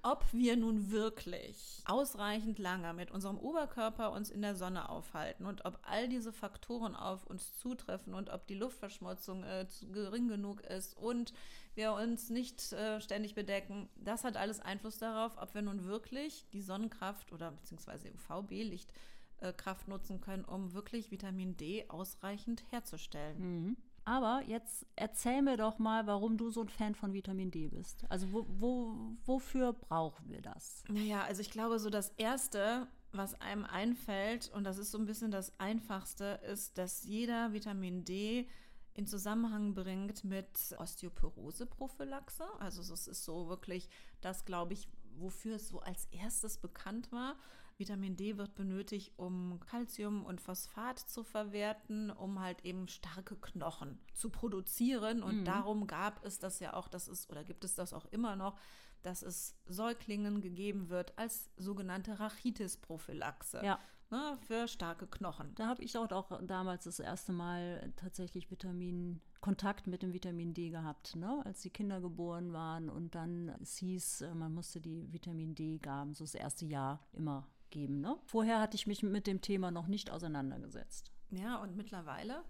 ob 0.06 0.24
wir 0.32 0.56
nun 0.56 0.92
wirklich 0.92 1.82
ausreichend 1.86 2.60
lange 2.60 2.94
mit 2.94 3.10
unserem 3.10 3.40
Oberkörper 3.40 4.12
uns 4.12 4.30
in 4.30 4.44
der 4.44 4.56
Sonne 4.56 4.88
aufhalten 4.88 5.48
und 5.48 5.66
ob 5.66 5.80
all 5.82 6.08
diese 6.08 6.32
Faktoren 6.32 6.96
auf 6.96 7.26
uns 7.26 7.58
zutreffen 7.58 8.14
und 8.14 8.30
ob 8.30 8.46
die 8.46 8.54
Luftverschmutzung 8.54 9.44
äh, 9.44 9.66
gering 9.92 10.28
genug 10.28 10.62
ist 10.62 10.96
und 10.96 11.34
wir 11.74 11.94
uns 11.94 12.30
nicht 12.30 12.72
äh, 12.74 13.02
ständig 13.02 13.34
bedecken, 13.34 13.90
das 13.96 14.24
hat 14.24 14.38
alles 14.38 14.60
Einfluss 14.60 15.00
darauf, 15.00 15.42
ob 15.42 15.56
wir 15.56 15.64
nun 15.64 15.86
wirklich 15.86 16.46
die 16.54 16.62
Sonnenkraft 16.62 17.32
oder 17.32 17.50
beziehungsweise 17.50 18.12
UVB-Licht 18.14 18.94
äh, 19.42 19.54
nutzen 19.88 20.22
können, 20.22 20.46
um 20.46 20.74
wirklich 20.74 21.10
Vitamin 21.10 21.58
D 21.58 21.86
ausreichend 21.90 22.64
herzustellen. 22.70 23.40
Mhm. 23.40 23.78
Aber 24.06 24.44
jetzt 24.46 24.86
erzähl 24.96 25.42
mir 25.42 25.58
doch 25.58 25.80
mal, 25.80 26.06
warum 26.06 26.38
du 26.38 26.52
so 26.52 26.62
ein 26.62 26.70
Fan 26.70 26.94
von 26.94 27.14
Vitamin 27.14 27.50
D 27.50 27.68
bist. 27.68 28.06
Also 28.10 28.32
wo, 28.32 28.46
wo, 28.48 28.96
wofür 29.26 29.74
brauchen 29.74 30.30
wir 30.30 30.42
das? 30.42 30.84
Naja, 30.88 31.24
also 31.24 31.42
ich 31.42 31.50
glaube, 31.50 31.80
so 31.80 31.90
das 31.90 32.10
Erste, 32.18 32.88
was 33.12 33.40
einem 33.42 33.66
einfällt, 33.66 34.52
und 34.54 34.64
das 34.64 34.78
ist 34.78 34.92
so 34.92 35.00
ein 35.00 35.08
bisschen 35.08 35.32
das 35.32 35.60
Einfachste, 35.60 36.40
ist, 36.50 36.78
dass 36.78 37.04
jeder 37.04 37.52
Vitamin 37.52 38.06
D 38.06 38.48
in 38.94 39.08
Zusammenhang 39.08 39.74
bringt 39.74 40.24
mit 40.24 40.76
Osteoporose-Prophylaxe. 40.78 42.46
Also 42.60 42.82
es 42.82 43.08
ist 43.08 43.24
so 43.26 43.50
wirklich 43.50 43.90
das, 44.22 44.46
glaube 44.46 44.74
ich, 44.74 44.88
wofür 45.18 45.56
es 45.56 45.68
so 45.68 45.80
als 45.80 46.06
erstes 46.12 46.58
bekannt 46.58 47.12
war. 47.12 47.36
Vitamin 47.78 48.16
D 48.16 48.38
wird 48.38 48.56
benötigt, 48.56 49.12
um 49.18 49.60
Calcium 49.60 50.26
und 50.26 50.40
Phosphat 50.40 50.98
zu 51.00 51.24
verwerten, 51.24 52.10
um 52.10 52.40
halt 52.40 52.64
eben 52.64 52.88
starke 52.88 53.36
Knochen 53.36 54.00
zu 54.14 54.30
produzieren. 54.30 55.22
Und 55.22 55.42
mhm. 55.42 55.46
darum 55.46 55.88
gab 55.88 56.24
es 56.26 56.40
das 56.40 56.60
ja 56.60 56.74
auch, 56.74 56.88
das 56.88 57.08
ist 57.08 57.30
oder 57.30 57.44
gibt 57.44 57.66
es 57.66 57.76
das 57.76 57.94
auch 57.94 58.06
immer 58.12 58.36
noch, 58.36 58.58
dass 59.02 59.22
es 59.22 59.58
Säuglingen 59.66 60.42
gegeben 60.42 60.90
wird 60.90 61.18
als 61.18 61.52
sogenannte 61.58 62.20
Rachitis-Prophylaxe. 62.20 63.62
Ja. 63.64 63.80
Ne, 64.12 64.38
für 64.48 64.68
starke 64.68 65.08
Knochen. 65.08 65.56
Da 65.56 65.68
habe 65.68 65.84
ich 65.84 65.98
auch, 65.98 66.10
auch 66.12 66.40
damals 66.44 66.84
das 66.84 67.00
erste 67.00 67.34
Mal 67.34 67.92
tatsächlich 67.96 68.52
Vitamin, 68.52 69.20
Kontakt 69.42 69.88
mit 69.88 70.04
dem 70.04 70.14
Vitamin 70.14 70.54
D 70.54 70.70
gehabt, 70.70 71.16
ne? 71.16 71.42
als 71.44 71.62
die 71.62 71.72
Kinder 71.72 72.00
geboren 72.00 72.54
waren 72.54 72.88
und 72.88 73.16
dann 73.16 73.50
es 73.62 73.78
hieß, 73.78 74.22
äh, 74.22 74.36
man 74.36 74.54
musste 74.54 74.80
die 74.80 75.12
Vitamin 75.12 75.56
D-Gaben 75.56 76.14
so 76.14 76.24
das 76.24 76.36
erste 76.36 76.68
Jahr 76.68 77.00
immer 77.14 77.48
geben. 77.70 78.02
Ne? 78.02 78.18
Vorher 78.26 78.60
hatte 78.60 78.76
ich 78.76 78.88
mich 78.88 79.04
mit 79.04 79.28
dem 79.28 79.42
Thema 79.42 79.72
noch 79.72 79.88
nicht 79.88 80.12
auseinandergesetzt. 80.12 81.12
Ja, 81.32 81.58
und 81.58 81.76
mittlerweile 81.76 82.44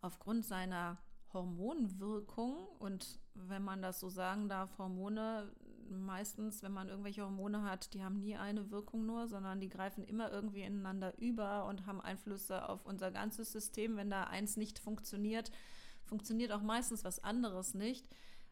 aufgrund 0.00 0.44
seiner 0.44 0.98
Hormonwirkung 1.32 2.56
und 2.78 3.20
wenn 3.34 3.62
man 3.62 3.82
das 3.82 4.00
so 4.00 4.08
sagen 4.08 4.48
darf, 4.48 4.78
Hormone 4.78 5.52
meistens, 5.90 6.62
wenn 6.62 6.72
man 6.72 6.88
irgendwelche 6.88 7.22
Hormone 7.22 7.62
hat, 7.62 7.94
die 7.94 8.02
haben 8.02 8.20
nie 8.20 8.36
eine 8.36 8.70
Wirkung 8.70 9.06
nur, 9.06 9.26
sondern 9.28 9.60
die 9.60 9.68
greifen 9.68 10.04
immer 10.04 10.30
irgendwie 10.30 10.62
ineinander 10.62 11.16
über 11.18 11.66
und 11.66 11.86
haben 11.86 12.00
Einflüsse 12.00 12.68
auf 12.68 12.84
unser 12.84 13.10
ganzes 13.10 13.52
System. 13.52 13.96
Wenn 13.96 14.10
da 14.10 14.24
eins 14.24 14.56
nicht 14.56 14.78
funktioniert, 14.78 15.50
funktioniert 16.04 16.52
auch 16.52 16.62
meistens 16.62 17.04
was 17.04 17.22
anderes 17.24 17.74
nicht. 17.74 18.08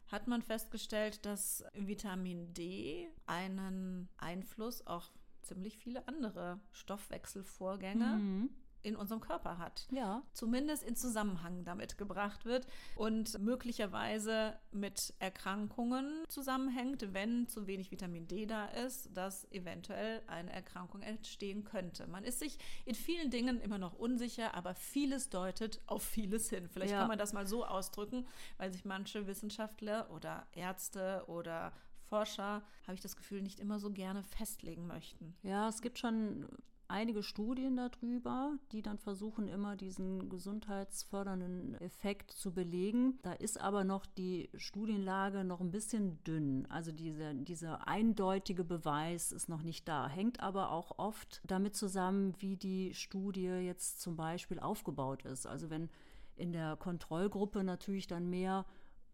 Hat 0.07 0.27
man 0.27 0.41
festgestellt, 0.41 1.25
dass 1.25 1.63
Vitamin 1.73 2.53
D 2.53 3.07
einen 3.25 4.09
Einfluss 4.17 4.85
auch 4.87 5.11
ziemlich 5.47 5.77
viele 5.77 6.07
andere 6.07 6.59
Stoffwechselvorgänge 6.71 8.05
mhm 8.05 8.49
in 8.87 8.95
unserem 8.95 9.19
Körper 9.21 9.57
hat. 9.57 9.85
Ja. 9.91 10.23
Zumindest 10.33 10.83
in 10.83 10.95
Zusammenhang 10.95 11.65
damit 11.65 11.97
gebracht 11.97 12.45
wird 12.45 12.67
und 12.95 13.37
möglicherweise 13.39 14.57
mit 14.71 15.13
Erkrankungen 15.19 16.23
zusammenhängt, 16.29 17.13
wenn 17.13 17.47
zu 17.47 17.67
wenig 17.67 17.91
Vitamin 17.91 18.27
D 18.27 18.45
da 18.45 18.65
ist, 18.65 19.15
dass 19.15 19.51
eventuell 19.51 20.21
eine 20.27 20.53
Erkrankung 20.53 21.01
entstehen 21.01 21.65
könnte. 21.65 22.07
Man 22.07 22.23
ist 22.23 22.39
sich 22.39 22.57
in 22.85 22.95
vielen 22.95 23.29
Dingen 23.29 23.59
immer 23.59 23.77
noch 23.77 23.93
unsicher, 23.93 24.53
aber 24.53 24.73
vieles 24.73 25.29
deutet 25.29 25.81
auf 25.85 26.03
vieles 26.03 26.49
hin. 26.49 26.69
Vielleicht 26.69 26.93
ja. 26.93 26.99
kann 26.99 27.09
man 27.09 27.19
das 27.19 27.33
mal 27.33 27.45
so 27.45 27.65
ausdrücken, 27.65 28.25
weil 28.57 28.71
sich 28.71 28.85
manche 28.85 29.27
Wissenschaftler 29.27 30.09
oder 30.11 30.47
Ärzte 30.53 31.23
oder 31.27 31.73
Forscher, 32.09 32.63
habe 32.83 32.93
ich 32.95 33.01
das 33.01 33.15
Gefühl, 33.15 33.41
nicht 33.41 33.59
immer 33.59 33.79
so 33.79 33.91
gerne 33.91 34.23
festlegen 34.23 34.87
möchten. 34.87 35.35
Ja, 35.43 35.67
es 35.69 35.81
gibt 35.81 35.99
schon 35.99 36.47
einige 36.87 37.23
Studien 37.23 37.75
darüber, 37.75 38.53
die 38.71 38.81
dann 38.81 38.97
versuchen, 38.97 39.47
immer 39.47 39.75
diesen 39.75 40.29
gesundheitsfördernden 40.29 41.75
Effekt 41.75 42.31
zu 42.31 42.53
belegen. 42.53 43.19
Da 43.23 43.33
ist 43.33 43.59
aber 43.59 43.83
noch 43.83 44.05
die 44.05 44.49
Studienlage 44.55 45.43
noch 45.43 45.61
ein 45.61 45.71
bisschen 45.71 46.23
dünn. 46.23 46.65
Also 46.69 46.91
diese, 46.91 47.35
dieser 47.35 47.87
eindeutige 47.87 48.63
Beweis 48.63 49.31
ist 49.31 49.49
noch 49.49 49.63
nicht 49.63 49.87
da. 49.87 50.07
Hängt 50.07 50.39
aber 50.39 50.71
auch 50.71 50.97
oft 50.97 51.41
damit 51.45 51.75
zusammen, 51.75 52.33
wie 52.39 52.57
die 52.57 52.93
Studie 52.93 53.47
jetzt 53.47 54.01
zum 54.01 54.15
Beispiel 54.15 54.59
aufgebaut 54.59 55.23
ist. 55.23 55.45
Also 55.45 55.69
wenn 55.69 55.89
in 56.35 56.53
der 56.53 56.75
Kontrollgruppe 56.77 57.63
natürlich 57.63 58.07
dann 58.07 58.29
mehr 58.29 58.65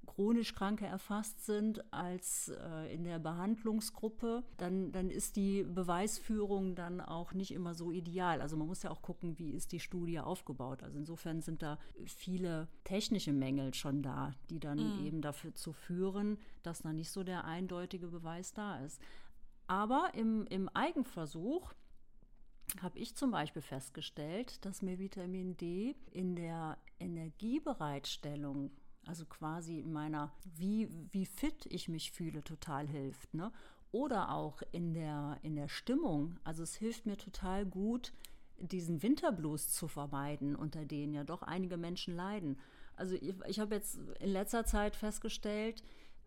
chronisch 0.05 0.53
Kranke 0.53 0.85
erfasst 0.85 1.45
sind 1.45 1.93
als 1.93 2.49
äh, 2.49 2.93
in 2.93 3.03
der 3.03 3.19
Behandlungsgruppe, 3.19 4.43
dann, 4.57 4.91
dann 4.91 5.09
ist 5.09 5.35
die 5.35 5.63
Beweisführung 5.63 6.75
dann 6.75 7.01
auch 7.01 7.33
nicht 7.33 7.51
immer 7.51 7.73
so 7.73 7.91
ideal. 7.91 8.41
Also 8.41 8.57
man 8.57 8.67
muss 8.67 8.83
ja 8.83 8.91
auch 8.91 9.01
gucken, 9.01 9.37
wie 9.39 9.51
ist 9.51 9.71
die 9.71 9.79
Studie 9.79 10.19
aufgebaut. 10.19 10.83
Also 10.83 10.97
insofern 10.97 11.41
sind 11.41 11.61
da 11.61 11.77
viele 12.05 12.67
technische 12.83 13.33
Mängel 13.33 13.73
schon 13.73 14.03
da, 14.03 14.33
die 14.49 14.59
dann 14.59 14.99
mhm. 14.99 15.05
eben 15.05 15.21
dafür 15.21 15.55
zu 15.55 15.73
führen, 15.73 16.37
dass 16.61 16.81
da 16.81 16.93
nicht 16.93 17.11
so 17.11 17.23
der 17.23 17.45
eindeutige 17.45 18.07
Beweis 18.07 18.53
da 18.53 18.79
ist. 18.79 19.01
Aber 19.67 20.11
im, 20.13 20.45
im 20.47 20.69
Eigenversuch 20.69 21.73
habe 22.81 22.99
ich 22.99 23.15
zum 23.15 23.31
Beispiel 23.31 23.61
festgestellt, 23.61 24.65
dass 24.65 24.81
mir 24.81 24.99
Vitamin 24.99 25.57
D 25.57 25.95
in 26.11 26.35
der 26.35 26.77
Energiebereitstellung 26.99 28.71
also 29.05 29.25
quasi 29.25 29.79
in 29.79 29.91
meiner, 29.91 30.31
wie, 30.55 30.89
wie 31.11 31.25
fit 31.25 31.65
ich 31.69 31.89
mich 31.89 32.11
fühle, 32.11 32.43
total 32.43 32.87
hilft. 32.87 33.33
Ne? 33.33 33.51
Oder 33.91 34.31
auch 34.31 34.61
in 34.71 34.93
der, 34.93 35.37
in 35.41 35.55
der 35.55 35.67
Stimmung. 35.67 36.39
Also 36.43 36.63
es 36.63 36.75
hilft 36.75 37.05
mir 37.05 37.17
total 37.17 37.65
gut, 37.65 38.13
diesen 38.57 39.03
Winterblues 39.03 39.69
zu 39.73 39.87
vermeiden, 39.87 40.55
unter 40.55 40.85
denen 40.85 41.13
ja 41.13 41.23
doch 41.23 41.41
einige 41.41 41.77
Menschen 41.77 42.15
leiden. 42.15 42.57
Also 42.95 43.15
ich, 43.15 43.33
ich 43.47 43.59
habe 43.59 43.75
jetzt 43.75 43.99
in 44.19 44.29
letzter 44.29 44.65
Zeit 44.65 44.95
festgestellt, 44.95 45.83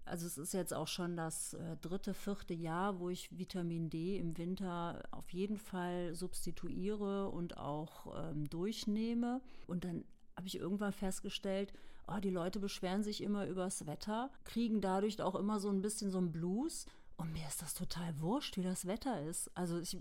also 0.06 0.24
es 0.26 0.38
ist 0.38 0.54
jetzt 0.54 0.72
auch 0.72 0.86
schon 0.86 1.16
das 1.16 1.54
äh, 1.54 1.76
dritte, 1.78 2.14
vierte 2.14 2.54
Jahr, 2.54 3.00
wo 3.00 3.10
ich 3.10 3.36
Vitamin 3.36 3.90
D 3.90 4.16
im 4.18 4.38
Winter 4.38 5.02
auf 5.10 5.30
jeden 5.30 5.58
Fall 5.58 6.14
substituiere 6.14 7.28
und 7.28 7.58
auch 7.58 8.30
ähm, 8.30 8.48
durchnehme. 8.48 9.40
Und 9.66 9.84
dann 9.84 10.04
habe 10.36 10.46
ich 10.46 10.58
irgendwann 10.58 10.92
festgestellt, 10.92 11.72
oh, 12.08 12.18
die 12.20 12.30
Leute 12.30 12.60
beschweren 12.60 13.02
sich 13.02 13.22
immer 13.22 13.46
übers 13.46 13.86
Wetter, 13.86 14.30
kriegen 14.44 14.80
dadurch 14.80 15.20
auch 15.22 15.34
immer 15.34 15.58
so 15.60 15.68
ein 15.68 15.82
bisschen 15.82 16.10
so 16.10 16.18
ein 16.18 16.32
Blues. 16.32 16.86
Und 17.16 17.32
mir 17.32 17.46
ist 17.46 17.62
das 17.62 17.74
total 17.74 18.20
wurscht, 18.20 18.56
wie 18.56 18.62
das 18.62 18.86
Wetter 18.86 19.22
ist. 19.22 19.50
Also 19.56 19.78
ich, 19.78 19.98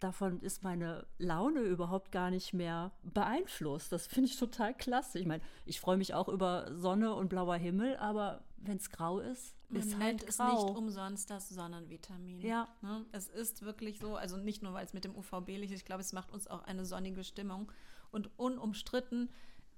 davon 0.00 0.40
ist 0.40 0.62
meine 0.62 1.06
Laune 1.18 1.60
überhaupt 1.60 2.12
gar 2.12 2.30
nicht 2.30 2.52
mehr 2.52 2.92
beeinflusst. 3.02 3.92
Das 3.92 4.06
finde 4.06 4.28
ich 4.30 4.38
total 4.38 4.74
klasse. 4.74 5.18
Ich 5.18 5.26
meine, 5.26 5.42
ich 5.66 5.80
freue 5.80 5.96
mich 5.96 6.14
auch 6.14 6.28
über 6.28 6.74
Sonne 6.76 7.14
und 7.14 7.28
blauer 7.28 7.56
Himmel, 7.56 7.96
aber 7.96 8.42
wenn 8.56 8.76
es 8.76 8.90
grau 8.90 9.20
ist, 9.20 9.54
Man 9.68 9.82
ist 9.82 9.98
halt 9.98 10.24
es 10.24 10.38
grau. 10.38 10.66
nicht 10.66 10.76
umsonst 10.76 11.30
das 11.30 11.48
Sonnenvitamin. 11.48 12.40
Ja. 12.40 12.68
Ne? 12.82 13.04
Es 13.12 13.28
ist 13.28 13.62
wirklich 13.62 13.98
so, 13.98 14.16
also 14.16 14.36
nicht 14.36 14.62
nur, 14.62 14.72
weil 14.74 14.84
es 14.84 14.94
mit 14.94 15.04
dem 15.04 15.14
UVB-Licht 15.16 15.72
ist, 15.72 15.80
ich 15.80 15.84
glaube, 15.84 16.00
es 16.02 16.12
macht 16.12 16.32
uns 16.32 16.48
auch 16.48 16.64
eine 16.64 16.84
sonnige 16.84 17.24
Stimmung. 17.24 17.70
Und 18.10 18.30
unumstritten 18.38 19.28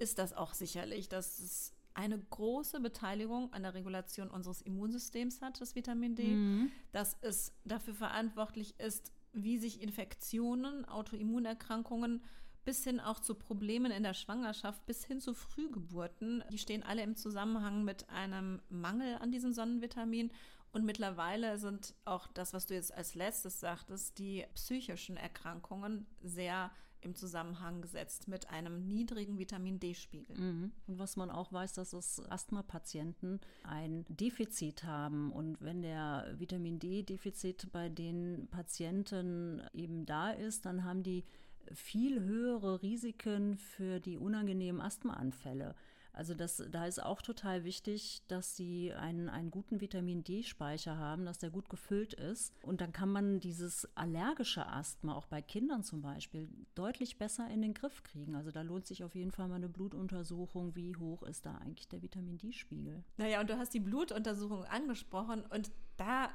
ist 0.01 0.19
das 0.19 0.33
auch 0.33 0.55
sicherlich, 0.55 1.09
dass 1.09 1.39
es 1.39 1.73
eine 1.95 2.19
große 2.19 2.81
Beteiligung 2.81 3.53
an 3.53 3.63
der 3.63 3.75
Regulation 3.75 4.31
unseres 4.31 4.63
Immunsystems 4.63 5.43
hat, 5.43 5.61
das 5.61 5.75
Vitamin 5.75 6.15
D, 6.15 6.25
mhm. 6.25 6.73
dass 6.93 7.17
es 7.21 7.53
dafür 7.65 7.95
verantwortlich 7.95 8.79
ist, 8.79 9.13
wie 9.33 9.59
sich 9.59 9.83
Infektionen, 9.83 10.85
Autoimmunerkrankungen 10.87 12.23
bis 12.65 12.85
hin 12.85 13.01
auch 13.01 13.21
zu 13.21 13.35
Problemen 13.35 13.91
in 13.91 14.03
der 14.03 14.15
Schwangerschaft, 14.15 14.85
bis 14.87 15.05
hin 15.05 15.21
zu 15.21 15.35
Frühgeburten, 15.35 16.45
die 16.53 16.59
stehen 16.59 16.83
alle 16.83 17.03
im 17.03 17.17
Zusammenhang 17.17 17.85
mit 17.85 18.09
einem 18.11 18.61
Mangel 18.69 19.17
an 19.17 19.33
diesem 19.33 19.53
Sonnenvitamin. 19.53 20.31
Und 20.73 20.85
mittlerweile 20.85 21.59
sind 21.59 21.95
auch 22.05 22.29
das, 22.29 22.53
was 22.53 22.67
du 22.67 22.75
jetzt 22.75 22.95
als 22.95 23.15
letztes 23.15 23.61
sagtest, 23.61 24.19
die 24.19 24.47
psychischen 24.55 25.17
Erkrankungen 25.17 26.07
sehr 26.23 26.71
im 27.03 27.15
Zusammenhang 27.15 27.83
gesetzt 27.83 28.29
mit 28.29 28.51
einem 28.51 28.87
niedrigen 28.87 29.39
Vitamin 29.39 29.79
D-Spiegel. 29.81 30.37
Mhm. 30.37 30.73
Und 30.87 30.99
was 30.99 31.17
man 31.17 31.31
auch 31.31 31.53
weiß, 31.53 31.75
dass 31.75 31.93
es 31.93 32.21
Asthma-Patienten 32.29 33.41
ein 33.65 34.05
Defizit 34.09 34.85
haben. 34.85 35.33
Und 35.33 35.61
wenn 35.61 35.83
der 35.83 36.35
Vitamin 36.39 36.79
D-Defizit 36.79 37.71
bei 37.73 37.89
den 37.89 38.49
Patienten 38.51 39.63
eben 39.73 40.07
da 40.07 40.31
ist, 40.31 40.67
dann 40.67 40.85
haben 40.85 41.03
die 41.03 41.25
viel 41.73 42.21
höhere 42.21 42.83
Risiken 42.83 43.57
für 43.57 44.01
die 44.01 44.17
unangenehmen 44.17 44.81
Asthmaanfälle. 44.81 45.75
Also 46.13 46.35
das, 46.35 46.63
da 46.71 46.87
ist 46.87 47.03
auch 47.03 47.23
total 47.23 47.65
wichtig, 47.65 48.23
dass 48.29 48.57
sie 48.57 48.93
einen, 48.93 49.29
einen 49.29 49.51
guten 49.51 49.81
Vitamin 49.81 50.25
D-Speicher 50.25 50.97
haben, 50.99 51.25
dass 51.25 51.39
der 51.39 51.51
gut 51.51 51.69
gefüllt 51.69 52.15
ist. 52.15 52.53
Und 52.63 52.81
dann 52.81 52.93
kann 52.93 53.11
man 53.11 53.41
dieses 53.41 53.89
allergische 53.97 54.67
Asthma, 54.67 55.15
auch 55.15 55.27
bei 55.27 55.43
Kindern 55.43 55.83
zum 55.83 56.03
Beispiel, 56.03 56.49
deutlich 56.75 57.19
besser 57.19 57.49
in 57.49 57.63
den 57.63 57.75
Griff 57.75 58.03
kriegen. 58.03 58.35
Also 58.35 58.51
da 58.51 58.63
lohnt 58.63 58.87
sich 58.87 59.05
auf 59.05 59.15
jeden 59.15 59.31
Fall 59.31 59.49
mal 59.49 59.57
eine 59.57 59.69
Blutuntersuchung, 59.69 60.75
wie 60.77 60.97
hoch 60.97 61.23
ist 61.23 61.47
da 61.47 61.57
eigentlich 61.59 61.89
der 61.89 62.03
Vitamin 62.03 62.39
D-Spiegel. 62.39 63.05
Naja, 63.17 63.41
und 63.41 63.51
du 63.51 63.59
hast 63.59 63.75
die 63.75 63.81
Blutuntersuchung 63.81 64.65
angesprochen 64.65 65.45
und 65.51 65.71
da 65.97 66.31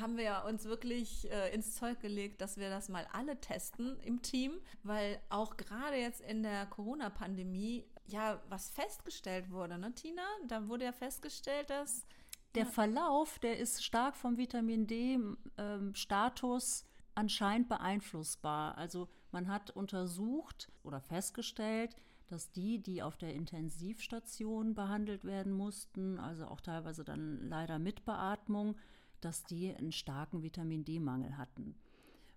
haben 0.00 0.16
wir 0.16 0.44
uns 0.48 0.64
wirklich 0.64 1.30
äh, 1.30 1.54
ins 1.54 1.74
Zeug 1.74 2.00
gelegt, 2.00 2.40
dass 2.40 2.56
wir 2.56 2.70
das 2.70 2.88
mal 2.88 3.06
alle 3.12 3.40
testen 3.40 3.98
im 4.00 4.22
Team, 4.22 4.52
weil 4.82 5.20
auch 5.28 5.56
gerade 5.56 5.96
jetzt 5.96 6.20
in 6.20 6.42
der 6.42 6.66
Corona-Pandemie 6.66 7.84
ja 8.06 8.40
was 8.48 8.70
festgestellt 8.70 9.50
wurde, 9.50 9.78
ne, 9.78 9.92
Tina? 9.94 10.22
Da 10.48 10.68
wurde 10.68 10.84
ja 10.84 10.92
festgestellt, 10.92 11.70
dass 11.70 12.06
der 12.54 12.66
Verlauf, 12.66 13.38
der 13.38 13.58
ist 13.58 13.82
stark 13.82 14.14
vom 14.14 14.36
Vitamin 14.36 14.86
D-Status 14.86 16.82
ähm, 16.82 16.88
anscheinend 17.14 17.68
beeinflussbar. 17.68 18.76
Also 18.76 19.08
man 19.30 19.48
hat 19.48 19.70
untersucht 19.70 20.70
oder 20.82 21.00
festgestellt, 21.00 21.96
dass 22.28 22.50
die, 22.50 22.82
die 22.82 23.02
auf 23.02 23.16
der 23.16 23.34
Intensivstation 23.34 24.74
behandelt 24.74 25.24
werden 25.24 25.52
mussten, 25.52 26.18
also 26.18 26.46
auch 26.46 26.60
teilweise 26.60 27.04
dann 27.04 27.48
leider 27.48 27.78
mit 27.78 28.04
Beatmung, 28.04 28.76
dass 29.20 29.44
die 29.44 29.74
einen 29.74 29.92
starken 29.92 30.42
Vitamin 30.42 30.84
D-Mangel 30.84 31.36
hatten. 31.38 31.74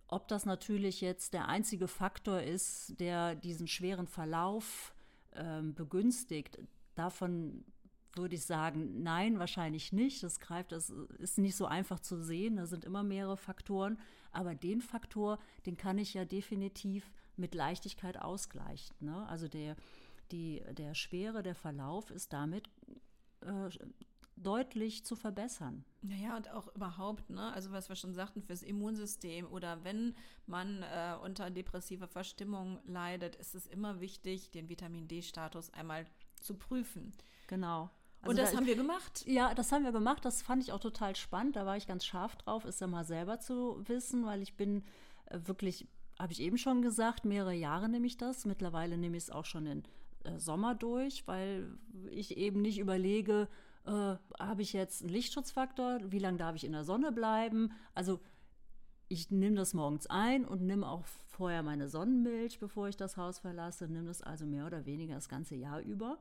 Ob 0.07 0.27
das 0.27 0.45
natürlich 0.45 1.01
jetzt 1.01 1.33
der 1.33 1.49
einzige 1.49 1.87
Faktor 1.87 2.41
ist, 2.41 2.99
der 2.99 3.35
diesen 3.35 3.67
schweren 3.67 4.07
Verlauf 4.07 4.94
äh, 5.35 5.61
begünstigt, 5.61 6.59
davon 6.95 7.63
würde 8.15 8.35
ich 8.35 8.45
sagen, 8.45 9.03
nein, 9.03 9.39
wahrscheinlich 9.39 9.91
nicht. 9.91 10.23
Das 10.23 10.39
greift, 10.39 10.71
das 10.71 10.89
ist 10.89 11.37
nicht 11.37 11.55
so 11.55 11.65
einfach 11.65 11.99
zu 11.99 12.21
sehen. 12.23 12.55
Da 12.55 12.65
sind 12.65 12.85
immer 12.85 13.03
mehrere 13.03 13.37
Faktoren. 13.37 13.99
Aber 14.31 14.55
den 14.55 14.81
Faktor, 14.81 15.37
den 15.65 15.77
kann 15.77 15.97
ich 15.97 16.13
ja 16.13 16.25
definitiv 16.25 17.11
mit 17.35 17.53
Leichtigkeit 17.53 18.17
ausgleichen. 18.17 18.95
Ne? 18.99 19.27
Also 19.27 19.47
der, 19.47 19.75
die, 20.31 20.63
der 20.71 20.95
Schwere, 20.95 21.43
der 21.43 21.55
Verlauf 21.55 22.09
ist 22.09 22.31
damit 22.31 22.69
äh, 23.41 23.69
deutlich 24.37 25.05
zu 25.05 25.15
verbessern. 25.15 25.85
Naja, 26.01 26.35
und 26.35 26.51
auch 26.51 26.73
überhaupt, 26.75 27.29
ne? 27.29 27.51
also 27.53 27.71
was 27.71 27.89
wir 27.89 27.95
schon 27.95 28.13
sagten, 28.13 28.41
fürs 28.41 28.63
Immunsystem 28.63 29.47
oder 29.47 29.83
wenn 29.83 30.15
man 30.45 30.83
äh, 30.83 31.15
unter 31.23 31.49
depressiver 31.49 32.07
Verstimmung 32.07 32.79
leidet, 32.85 33.35
ist 33.35 33.55
es 33.55 33.65
immer 33.65 34.01
wichtig, 34.01 34.51
den 34.51 34.69
Vitamin 34.69 35.07
D-Status 35.07 35.71
einmal 35.73 36.05
zu 36.41 36.55
prüfen. 36.55 37.13
Genau. 37.47 37.89
Also 38.21 38.31
und 38.31 38.37
das 38.37 38.51
da, 38.51 38.57
haben 38.57 38.65
wir 38.65 38.75
gemacht? 38.75 39.23
Ja, 39.27 39.53
das 39.53 39.71
haben 39.71 39.83
wir 39.83 39.91
gemacht. 39.91 40.25
Das 40.25 40.41
fand 40.41 40.63
ich 40.63 40.71
auch 40.71 40.79
total 40.79 41.15
spannend. 41.15 41.55
Da 41.55 41.65
war 41.65 41.77
ich 41.77 41.87
ganz 41.87 42.05
scharf 42.05 42.35
drauf, 42.35 42.65
es 42.65 42.79
ja 42.79 42.87
mal 42.87 43.05
selber 43.05 43.39
zu 43.39 43.81
wissen, 43.87 44.25
weil 44.25 44.41
ich 44.41 44.55
bin 44.55 44.83
äh, 45.25 45.39
wirklich, 45.45 45.87
habe 46.19 46.33
ich 46.33 46.41
eben 46.41 46.57
schon 46.57 46.81
gesagt, 46.81 47.25
mehrere 47.25 47.53
Jahre 47.53 47.87
nehme 47.87 48.07
ich 48.07 48.17
das. 48.17 48.45
Mittlerweile 48.45 48.97
nehme 48.97 49.17
ich 49.17 49.23
es 49.23 49.29
auch 49.29 49.45
schon 49.45 49.65
in 49.67 49.83
äh, 50.23 50.39
Sommer 50.39 50.75
durch, 50.75 51.27
weil 51.27 51.77
ich 52.09 52.37
eben 52.37 52.61
nicht 52.61 52.79
überlege, 52.79 53.47
äh, 53.85 54.15
habe 54.39 54.61
ich 54.61 54.73
jetzt 54.73 55.01
einen 55.01 55.11
Lichtschutzfaktor, 55.11 55.99
wie 56.11 56.19
lange 56.19 56.37
darf 56.37 56.55
ich 56.55 56.63
in 56.63 56.71
der 56.71 56.83
Sonne 56.83 57.11
bleiben? 57.11 57.71
Also 57.93 58.19
ich 59.07 59.31
nehme 59.31 59.55
das 59.55 59.73
morgens 59.73 60.07
ein 60.07 60.45
und 60.45 60.61
nehme 60.61 60.87
auch 60.87 61.05
vorher 61.27 61.63
meine 61.63 61.87
Sonnenmilch, 61.87 62.59
bevor 62.59 62.87
ich 62.87 62.97
das 62.97 63.17
Haus 63.17 63.39
verlasse, 63.39 63.87
nehme 63.87 64.07
das 64.07 64.21
also 64.21 64.45
mehr 64.45 64.65
oder 64.65 64.85
weniger 64.85 65.15
das 65.15 65.29
ganze 65.29 65.55
Jahr 65.55 65.81
über 65.81 66.17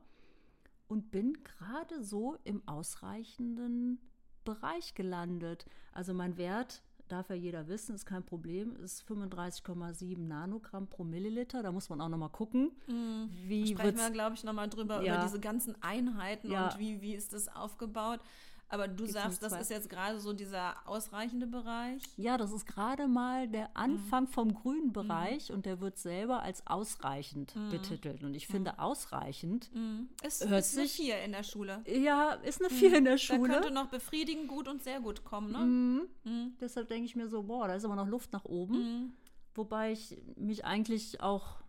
und 0.87 1.11
bin 1.11 1.37
gerade 1.43 2.03
so 2.03 2.37
im 2.43 2.67
ausreichenden 2.67 3.99
Bereich 4.43 4.93
gelandet. 4.93 5.65
Also 5.91 6.13
mein 6.13 6.37
Wert 6.37 6.83
darf 7.07 7.29
ja 7.29 7.35
jeder 7.35 7.67
wissen, 7.67 7.95
ist 7.95 8.05
kein 8.05 8.23
Problem, 8.23 8.75
ist 8.83 9.07
35,7 9.09 10.17
Nanogramm 10.17 10.87
pro 10.87 11.03
Milliliter. 11.03 11.63
Da 11.63 11.71
muss 11.71 11.89
man 11.89 12.01
auch 12.01 12.09
nochmal 12.09 12.29
gucken. 12.29 12.71
Mhm. 12.87 13.29
Wie 13.45 13.67
Sprechen 13.67 13.97
wir, 13.97 14.11
glaube 14.11 14.35
ich, 14.35 14.43
nochmal 14.43 14.69
drüber, 14.69 15.03
ja. 15.03 15.15
über 15.15 15.23
diese 15.23 15.39
ganzen 15.39 15.75
Einheiten 15.81 16.51
ja. 16.51 16.65
und 16.65 16.79
wie, 16.79 17.01
wie 17.01 17.13
ist 17.13 17.33
das 17.33 17.47
aufgebaut. 17.55 18.19
Aber 18.69 18.87
du 18.87 19.03
Gibt's 19.03 19.13
sagst, 19.13 19.43
das 19.43 19.53
ist 19.53 19.69
jetzt 19.69 19.89
gerade 19.89 20.19
so 20.19 20.33
dieser 20.33 20.75
ausreichende 20.87 21.47
Bereich? 21.47 22.01
Ja, 22.17 22.37
das 22.37 22.51
ist 22.51 22.65
gerade 22.65 23.07
mal 23.07 23.47
der 23.47 23.75
Anfang 23.77 24.23
mhm. 24.23 24.27
vom 24.27 24.53
grünen 24.53 24.91
Bereich 24.91 25.49
mhm. 25.49 25.55
und 25.55 25.65
der 25.65 25.79
wird 25.81 25.97
selber 25.97 26.41
als 26.41 26.65
ausreichend 26.65 27.55
mhm. 27.55 27.69
betitelt. 27.69 28.23
Und 28.23 28.33
ich 28.33 28.47
finde, 28.47 28.79
ausreichend 28.79 29.73
mhm. 29.73 30.09
ist, 30.23 30.47
hört 30.47 30.61
ist 30.61 30.77
eine 30.77 30.87
4 30.87 31.21
in 31.23 31.31
der 31.31 31.43
Schule. 31.43 31.83
Ja, 31.85 32.31
ist 32.31 32.59
eine 32.59 32.69
4 32.69 32.97
in 32.97 33.05
der 33.05 33.17
Schule. 33.17 33.47
Da 33.47 33.53
könnte 33.59 33.73
noch 33.73 33.87
befriedigend, 33.87 34.47
gut 34.47 34.67
und 34.67 34.83
sehr 34.83 34.99
gut 34.99 35.23
kommen, 35.23 35.51
ne? 35.51 35.59
Mhm. 35.59 36.07
Mhm. 36.23 36.53
Deshalb 36.59 36.87
denke 36.87 37.05
ich 37.05 37.15
mir 37.15 37.27
so, 37.27 37.43
boah, 37.43 37.67
da 37.67 37.75
ist 37.75 37.85
aber 37.85 37.95
noch 37.95 38.07
Luft 38.07 38.33
nach 38.33 38.45
oben. 38.45 39.15
Wobei 39.53 39.93
ich 39.93 40.17
mich 40.35 40.65
eigentlich 40.65 41.21
auch 41.21 41.59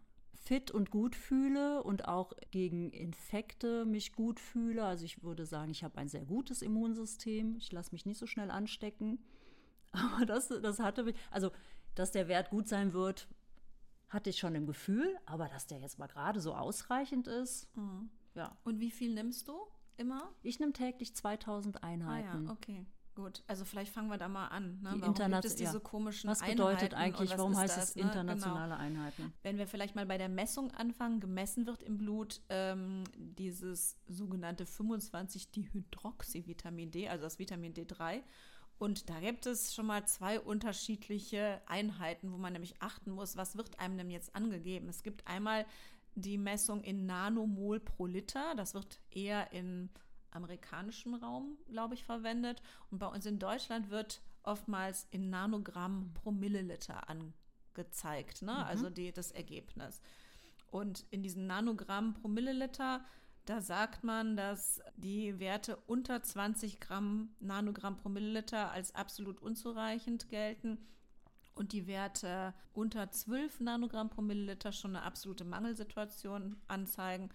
fit 0.46 0.70
und 0.70 0.90
gut 0.90 1.16
fühle 1.16 1.82
und 1.82 2.06
auch 2.06 2.32
gegen 2.50 2.90
Infekte 2.90 3.84
mich 3.84 4.12
gut 4.12 4.38
fühle. 4.38 4.84
Also 4.84 5.04
ich 5.04 5.22
würde 5.22 5.44
sagen, 5.44 5.70
ich 5.72 5.82
habe 5.82 5.98
ein 5.98 6.08
sehr 6.08 6.24
gutes 6.24 6.62
Immunsystem. 6.62 7.56
Ich 7.56 7.72
lasse 7.72 7.92
mich 7.92 8.06
nicht 8.06 8.18
so 8.18 8.26
schnell 8.26 8.50
anstecken. 8.50 9.18
Aber 9.92 10.24
das, 10.24 10.48
das 10.48 10.78
hatte 10.78 11.04
mich, 11.04 11.16
also 11.30 11.50
dass 11.94 12.12
der 12.12 12.28
Wert 12.28 12.50
gut 12.50 12.68
sein 12.68 12.92
wird, 12.92 13.28
hatte 14.08 14.30
ich 14.30 14.38
schon 14.38 14.54
im 14.54 14.66
Gefühl, 14.66 15.16
aber 15.26 15.48
dass 15.48 15.66
der 15.66 15.78
jetzt 15.78 15.98
mal 15.98 16.06
gerade 16.06 16.40
so 16.40 16.54
ausreichend 16.54 17.26
ist, 17.26 17.74
mhm. 17.76 18.08
ja. 18.34 18.56
Und 18.62 18.78
wie 18.78 18.90
viel 18.90 19.12
nimmst 19.12 19.48
du 19.48 19.58
immer? 19.96 20.32
Ich 20.42 20.60
nehme 20.60 20.72
täglich 20.72 21.14
2000 21.14 21.82
Einheiten. 21.82 22.28
Ah 22.28 22.48
ja, 22.48 22.52
okay. 22.52 22.86
Gut, 23.16 23.42
also 23.46 23.64
vielleicht 23.64 23.92
fangen 23.94 24.10
wir 24.10 24.18
da 24.18 24.28
mal 24.28 24.48
an. 24.48 24.78
Ne? 24.82 24.90
Die 24.94 25.00
warum 25.00 25.14
gibt 25.14 25.46
es 25.46 25.56
diese 25.56 25.78
ja. 25.78 25.80
komischen 25.80 26.28
Was 26.28 26.42
bedeutet 26.42 26.92
Einheiten 26.92 27.16
eigentlich, 27.16 27.30
was 27.30 27.38
warum 27.38 27.56
heißt 27.56 27.74
das, 27.74 27.88
es 27.88 27.96
internationale 27.96 28.68
ne? 28.68 28.76
genau. 28.76 29.00
Einheiten? 29.00 29.32
Wenn 29.42 29.56
wir 29.56 29.66
vielleicht 29.66 29.94
mal 29.94 30.04
bei 30.04 30.18
der 30.18 30.28
Messung 30.28 30.70
anfangen, 30.72 31.18
gemessen 31.18 31.66
wird 31.66 31.82
im 31.82 31.96
Blut 31.96 32.42
ähm, 32.50 33.04
dieses 33.16 33.96
sogenannte 34.06 34.64
25-Dihydroxyvitamin 34.64 36.90
D, 36.90 37.08
also 37.08 37.24
das 37.24 37.38
Vitamin 37.38 37.72
D3. 37.72 38.20
Und 38.78 39.08
da 39.08 39.18
gibt 39.20 39.46
es 39.46 39.74
schon 39.74 39.86
mal 39.86 40.06
zwei 40.06 40.38
unterschiedliche 40.38 41.62
Einheiten, 41.64 42.34
wo 42.34 42.36
man 42.36 42.52
nämlich 42.52 42.82
achten 42.82 43.12
muss, 43.12 43.38
was 43.38 43.56
wird 43.56 43.80
einem 43.80 43.96
denn 43.96 44.10
jetzt 44.10 44.36
angegeben. 44.36 44.90
Es 44.90 45.02
gibt 45.02 45.26
einmal 45.26 45.64
die 46.16 46.36
Messung 46.36 46.82
in 46.82 47.06
Nanomol 47.06 47.80
pro 47.80 48.04
Liter, 48.04 48.54
das 48.56 48.74
wird 48.74 49.00
eher 49.10 49.54
in 49.54 49.88
amerikanischen 50.30 51.14
Raum, 51.14 51.58
glaube 51.68 51.94
ich, 51.94 52.04
verwendet. 52.04 52.62
Und 52.90 52.98
bei 52.98 53.06
uns 53.06 53.26
in 53.26 53.38
Deutschland 53.38 53.90
wird 53.90 54.20
oftmals 54.42 55.06
in 55.10 55.30
Nanogramm 55.30 56.12
pro 56.14 56.30
Milliliter 56.30 57.08
angezeigt, 57.08 58.42
ne? 58.42 58.52
Mhm. 58.52 58.58
also 58.58 58.90
die, 58.90 59.12
das 59.12 59.32
Ergebnis. 59.32 60.00
Und 60.70 61.04
in 61.10 61.22
diesen 61.22 61.46
Nanogramm 61.46 62.14
pro 62.14 62.28
Milliliter, 62.28 63.04
da 63.44 63.60
sagt 63.60 64.02
man, 64.02 64.36
dass 64.36 64.80
die 64.96 65.38
Werte 65.38 65.76
unter 65.86 66.22
20 66.22 66.80
Gramm 66.80 67.34
Nanogramm 67.38 67.96
pro 67.96 68.08
Milliliter 68.08 68.72
als 68.72 68.94
absolut 68.94 69.40
unzureichend 69.40 70.28
gelten 70.28 70.78
und 71.54 71.72
die 71.72 71.86
Werte 71.86 72.54
unter 72.74 73.10
12 73.10 73.60
Nanogramm 73.60 74.10
pro 74.10 74.20
Milliliter 74.20 74.72
schon 74.72 74.94
eine 74.94 75.04
absolute 75.04 75.44
Mangelsituation 75.44 76.56
anzeigen. 76.68 77.30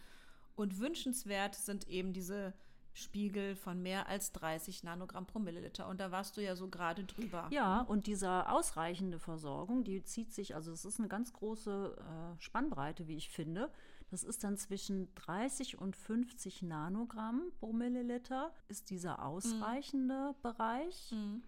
Und 0.55 0.79
wünschenswert 0.79 1.55
sind 1.55 1.87
eben 1.87 2.13
diese 2.13 2.53
Spiegel 2.93 3.55
von 3.55 3.81
mehr 3.81 4.07
als 4.07 4.31
30 4.33 4.83
Nanogramm 4.83 5.25
pro 5.25 5.39
Milliliter. 5.39 5.87
Und 5.87 5.99
da 5.99 6.11
warst 6.11 6.37
du 6.37 6.41
ja 6.41 6.55
so 6.55 6.67
gerade 6.67 7.03
drüber. 7.03 7.47
Ja, 7.51 7.81
und 7.81 8.07
diese 8.07 8.49
ausreichende 8.49 9.19
Versorgung, 9.19 9.83
die 9.83 10.03
zieht 10.03 10.33
sich, 10.33 10.55
also 10.55 10.71
es 10.71 10.85
ist 10.85 10.99
eine 10.99 11.07
ganz 11.07 11.31
große 11.33 11.95
äh, 11.97 12.41
Spannbreite, 12.41 13.07
wie 13.07 13.15
ich 13.15 13.29
finde. 13.29 13.71
Das 14.09 14.23
ist 14.23 14.43
dann 14.43 14.57
zwischen 14.57 15.13
30 15.15 15.79
und 15.79 15.95
50 15.95 16.63
Nanogramm 16.63 17.51
pro 17.59 17.71
Milliliter, 17.71 18.53
ist 18.67 18.89
dieser 18.89 19.23
ausreichende 19.23 20.33
mhm. 20.35 20.41
Bereich. 20.41 21.11
Mhm. 21.11 21.43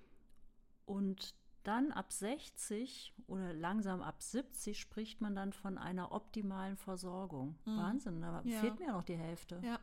Und 0.85 1.35
dann 1.63 1.91
ab 1.91 2.11
60 2.11 3.13
oder 3.27 3.53
langsam 3.53 4.01
ab 4.01 4.21
70 4.21 4.79
spricht 4.79 5.21
man 5.21 5.35
dann 5.35 5.53
von 5.53 5.77
einer 5.77 6.11
optimalen 6.11 6.77
Versorgung. 6.77 7.55
Mhm. 7.65 7.77
Wahnsinn, 7.77 8.21
da 8.21 8.41
ja. 8.45 8.59
fehlt 8.59 8.79
mir 8.79 8.87
ja 8.87 8.93
noch 8.93 9.03
die 9.03 9.17
Hälfte. 9.17 9.59
Ja. 9.63 9.79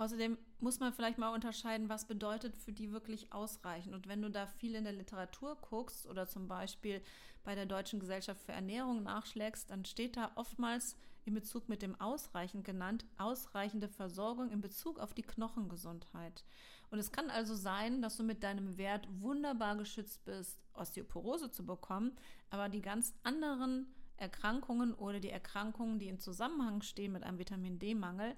Außerdem 0.00 0.38
muss 0.60 0.80
man 0.80 0.94
vielleicht 0.94 1.18
mal 1.18 1.34
unterscheiden, 1.34 1.90
was 1.90 2.06
bedeutet 2.06 2.56
für 2.56 2.72
die 2.72 2.90
wirklich 2.90 3.34
ausreichend. 3.34 3.94
Und 3.94 4.08
wenn 4.08 4.22
du 4.22 4.30
da 4.30 4.46
viel 4.46 4.74
in 4.74 4.84
der 4.84 4.94
Literatur 4.94 5.58
guckst 5.60 6.06
oder 6.06 6.26
zum 6.26 6.48
Beispiel 6.48 7.02
bei 7.44 7.54
der 7.54 7.66
Deutschen 7.66 8.00
Gesellschaft 8.00 8.40
für 8.40 8.52
Ernährung 8.52 9.02
nachschlägst, 9.02 9.68
dann 9.68 9.84
steht 9.84 10.16
da 10.16 10.30
oftmals 10.36 10.96
in 11.26 11.34
Bezug 11.34 11.68
mit 11.68 11.82
dem 11.82 12.00
ausreichend 12.00 12.64
genannt, 12.64 13.04
ausreichende 13.18 13.90
Versorgung 13.90 14.48
in 14.50 14.62
Bezug 14.62 14.98
auf 14.98 15.12
die 15.12 15.20
Knochengesundheit. 15.20 16.44
Und 16.90 16.98
es 16.98 17.12
kann 17.12 17.28
also 17.28 17.54
sein, 17.54 18.00
dass 18.00 18.16
du 18.16 18.22
mit 18.22 18.42
deinem 18.42 18.78
Wert 18.78 19.06
wunderbar 19.20 19.76
geschützt 19.76 20.24
bist, 20.24 20.62
Osteoporose 20.72 21.50
zu 21.50 21.66
bekommen, 21.66 22.16
aber 22.48 22.70
die 22.70 22.80
ganz 22.80 23.12
anderen 23.22 23.92
Erkrankungen 24.16 24.94
oder 24.94 25.20
die 25.20 25.30
Erkrankungen, 25.30 25.98
die 25.98 26.08
in 26.08 26.18
Zusammenhang 26.18 26.80
stehen 26.80 27.12
mit 27.12 27.22
einem 27.22 27.38
Vitamin 27.38 27.78
D-Mangel, 27.78 28.34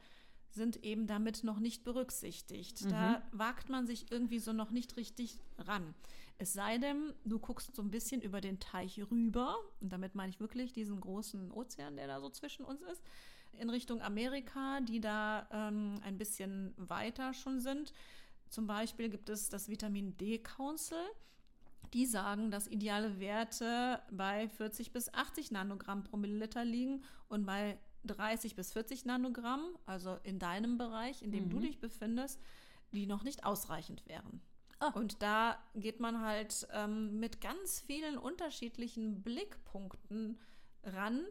sind 0.54 0.84
eben 0.84 1.06
damit 1.06 1.44
noch 1.44 1.58
nicht 1.58 1.84
berücksichtigt. 1.84 2.84
Mhm. 2.84 2.90
Da 2.90 3.22
wagt 3.32 3.68
man 3.68 3.86
sich 3.86 4.10
irgendwie 4.10 4.38
so 4.38 4.52
noch 4.52 4.70
nicht 4.70 4.96
richtig 4.96 5.38
ran. 5.58 5.94
Es 6.38 6.52
sei 6.52 6.78
denn, 6.78 7.14
du 7.24 7.38
guckst 7.38 7.74
so 7.74 7.82
ein 7.82 7.90
bisschen 7.90 8.20
über 8.20 8.40
den 8.40 8.58
Teich 8.58 9.00
rüber, 9.10 9.56
und 9.80 9.92
damit 9.92 10.14
meine 10.14 10.30
ich 10.30 10.40
wirklich 10.40 10.72
diesen 10.72 11.00
großen 11.00 11.52
Ozean, 11.52 11.96
der 11.96 12.06
da 12.06 12.20
so 12.20 12.30
zwischen 12.30 12.64
uns 12.64 12.82
ist, 12.82 13.02
in 13.52 13.70
Richtung 13.70 14.00
Amerika, 14.02 14.80
die 14.80 15.00
da 15.00 15.46
ähm, 15.52 16.00
ein 16.02 16.18
bisschen 16.18 16.74
weiter 16.76 17.34
schon 17.34 17.60
sind. 17.60 17.92
Zum 18.48 18.66
Beispiel 18.66 19.08
gibt 19.08 19.28
es 19.28 19.48
das 19.50 19.68
Vitamin 19.68 20.16
D 20.16 20.38
Council. 20.38 20.98
Die 21.92 22.06
sagen, 22.06 22.50
dass 22.50 22.66
ideale 22.68 23.20
Werte 23.20 24.00
bei 24.10 24.48
40 24.48 24.92
bis 24.92 25.12
80 25.12 25.50
Nanogramm 25.50 26.04
pro 26.04 26.16
Milliliter 26.16 26.64
liegen 26.64 27.04
und 27.28 27.44
bei 27.44 27.78
30 28.04 28.56
bis 28.56 28.72
40 28.72 29.04
Nanogramm, 29.04 29.62
also 29.86 30.18
in 30.22 30.38
deinem 30.38 30.78
Bereich, 30.78 31.22
in 31.22 31.32
dem 31.32 31.44
mhm. 31.44 31.50
du 31.50 31.60
dich 31.60 31.80
befindest, 31.80 32.40
die 32.92 33.06
noch 33.06 33.22
nicht 33.22 33.44
ausreichend 33.44 34.06
wären. 34.06 34.40
Oh. 34.80 34.98
Und 34.98 35.22
da 35.22 35.58
geht 35.74 36.00
man 36.00 36.20
halt 36.20 36.66
ähm, 36.72 37.20
mit 37.20 37.40
ganz 37.40 37.80
vielen 37.80 38.18
unterschiedlichen 38.18 39.22
Blickpunkten 39.22 40.38
ran 40.84 41.24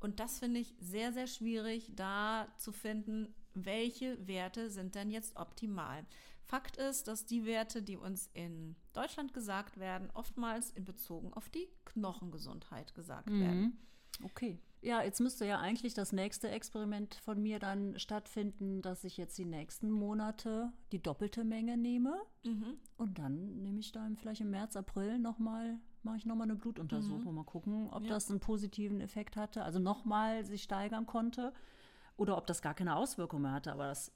Und 0.00 0.20
das 0.20 0.38
finde 0.40 0.60
ich 0.60 0.74
sehr, 0.80 1.12
sehr 1.12 1.26
schwierig, 1.26 1.92
da 1.94 2.48
zu 2.58 2.72
finden, 2.72 3.34
welche 3.54 4.26
Werte 4.26 4.70
sind 4.70 4.94
denn 4.94 5.10
jetzt 5.10 5.36
optimal. 5.36 6.04
Fakt 6.42 6.76
ist, 6.76 7.08
dass 7.08 7.26
die 7.26 7.44
Werte, 7.44 7.82
die 7.82 7.96
uns 7.96 8.28
in 8.34 8.76
Deutschland 8.92 9.32
gesagt 9.32 9.78
werden, 9.78 10.10
oftmals 10.14 10.70
in 10.70 10.84
Bezug 10.84 11.36
auf 11.36 11.48
die 11.48 11.68
Knochengesundheit 11.86 12.94
gesagt 12.94 13.30
Mhm. 13.30 13.40
werden. 13.40 13.86
Okay. 14.22 14.60
Ja, 14.86 15.02
jetzt 15.02 15.18
müsste 15.20 15.44
ja 15.44 15.58
eigentlich 15.58 15.94
das 15.94 16.12
nächste 16.12 16.48
Experiment 16.48 17.16
von 17.16 17.42
mir 17.42 17.58
dann 17.58 17.98
stattfinden, 17.98 18.82
dass 18.82 19.02
ich 19.02 19.16
jetzt 19.16 19.36
die 19.36 19.44
nächsten 19.44 19.90
Monate 19.90 20.72
die 20.92 21.02
doppelte 21.02 21.42
Menge 21.42 21.76
nehme. 21.76 22.16
Mhm. 22.44 22.76
Und 22.96 23.18
dann 23.18 23.62
nehme 23.62 23.80
ich 23.80 23.90
dann 23.90 24.16
vielleicht 24.16 24.42
im 24.42 24.50
März, 24.50 24.76
April 24.76 25.18
nochmal, 25.18 25.80
mache 26.04 26.18
ich 26.18 26.24
nochmal 26.24 26.44
eine 26.46 26.54
Blutuntersuchung. 26.54 27.34
Mal 27.34 27.42
gucken, 27.42 27.88
ob 27.90 28.04
Ja. 28.04 28.10
das 28.10 28.30
einen 28.30 28.38
positiven 28.38 29.00
Effekt 29.00 29.36
hatte, 29.36 29.64
also 29.64 29.80
nochmal 29.80 30.44
sich 30.44 30.62
steigern 30.62 31.04
konnte. 31.04 31.52
Oder 32.16 32.36
ob 32.38 32.46
das 32.46 32.62
gar 32.62 32.74
keine 32.74 32.94
Auswirkung 32.94 33.42
mehr 33.42 33.52
hatte. 33.52 33.72
Aber 33.72 33.88
das 33.88 34.12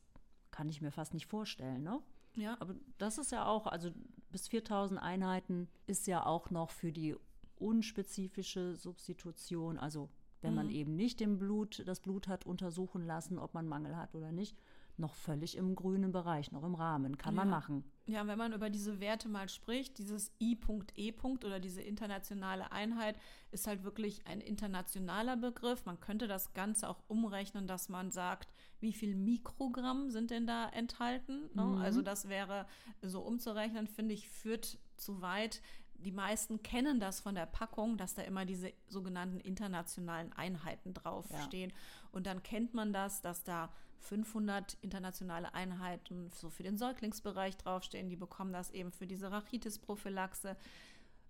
kann 0.53 0.69
ich 0.69 0.81
mir 0.81 0.93
fast 0.93 1.15
nicht 1.15 1.27
vorstellen, 1.27 1.83
ne? 1.83 2.01
Ja, 2.37 2.57
Aber 2.61 2.77
das 2.99 3.19
ist 3.19 3.33
ja 3.33 3.45
auch, 3.45 3.67
also 3.67 3.91
bis 4.31 4.47
4000 4.47 5.03
Einheiten 5.03 5.69
ist 5.89 6.07
ja 6.07 6.25
auch 6.25 6.51
noch 6.51 6.71
für 6.71 6.93
die 6.93 7.17
unspezifische 7.57 8.77
Substitution, 8.77 9.77
also 9.77 10.09
wenn 10.43 10.55
man 10.55 10.71
eben 10.71 10.97
nicht 10.97 11.21
im 11.21 11.39
Blut, 11.39 11.83
das 11.87 12.01
Blut 12.01 12.29
hat 12.29 12.47
untersuchen 12.47 13.05
lassen, 13.07 13.39
ob 13.39 13.55
man 13.55 13.67
Mangel 13.69 13.97
hat 13.97 14.15
oder 14.15 14.33
nicht, 14.33 14.57
noch 14.97 15.15
völlig 15.15 15.57
im 15.57 15.75
grünen 15.75 16.13
Bereich, 16.13 16.53
noch 16.53 16.63
im 16.63 16.75
Rahmen. 16.75 17.17
Kann 17.19 17.35
man 17.35 17.49
Ja. 17.49 17.55
machen. 17.55 17.85
Ja, 18.07 18.27
wenn 18.27 18.39
man 18.39 18.53
über 18.53 18.71
diese 18.71 19.01
Werte 19.01 19.29
mal 19.29 19.49
spricht, 19.49 19.99
dieses 19.99 20.33
I.E. 20.41 21.13
oder 21.45 21.61
diese 21.61 21.81
internationale 21.81 22.71
Einheit 22.73 23.17
ist 23.51 23.67
halt 23.67 23.83
wirklich 23.85 24.27
ein 24.27 24.41
internationaler 24.41 25.37
Begriff. 25.37 25.87
Man 25.87 26.01
könnte 26.01 26.27
das 26.29 26.53
Ganze 26.55 26.89
auch 26.89 27.03
umrechnen, 27.09 27.67
dass 27.67 27.89
man 27.89 28.11
sagt, 28.11 28.53
wie 28.81 28.93
viel 28.93 29.15
Mikrogramm 29.15 30.11
sind 30.11 30.31
denn 30.31 30.47
da 30.47 30.69
enthalten? 30.69 31.49
Ne? 31.55 31.65
Mhm. 31.65 31.79
Also 31.79 32.03
das 32.03 32.29
wäre 32.29 32.67
so 33.01 33.21
umzurechnen, 33.21 33.87
finde 33.87 34.15
ich, 34.15 34.29
führt 34.29 34.79
zu 34.97 35.23
weit. 35.23 35.63
Die 36.01 36.13
meisten 36.13 36.63
kennen 36.63 37.01
das 37.01 37.21
von 37.21 37.35
der 37.35 37.47
Packung, 37.47 37.97
dass 37.97 38.15
da 38.15 38.23
immer 38.23 38.45
diese 38.45 38.73
sogenannten 38.89 39.41
internationalen 39.41 40.33
Einheiten 40.33 40.95
draufstehen. 40.95 41.73
Und 42.13 42.27
dann 42.27 42.43
kennt 42.43 42.75
man 42.75 42.93
das, 42.93 43.21
dass 43.21 43.45
da 43.45 43.71
500 44.01 44.79
internationale 44.81 45.55
Einheiten 45.55 46.31
so 46.31 46.51
für 46.51 46.63
den 46.63 46.79
Säuglingsbereich 46.79 47.57
draufstehen. 47.57 48.09
Die 48.09 48.17
bekommen 48.17 48.53
das 48.53 48.71
eben 48.71 48.93
für 48.93 49.07
diese 49.07 49.31
Rachitis-Prophylaxe. 49.31 50.57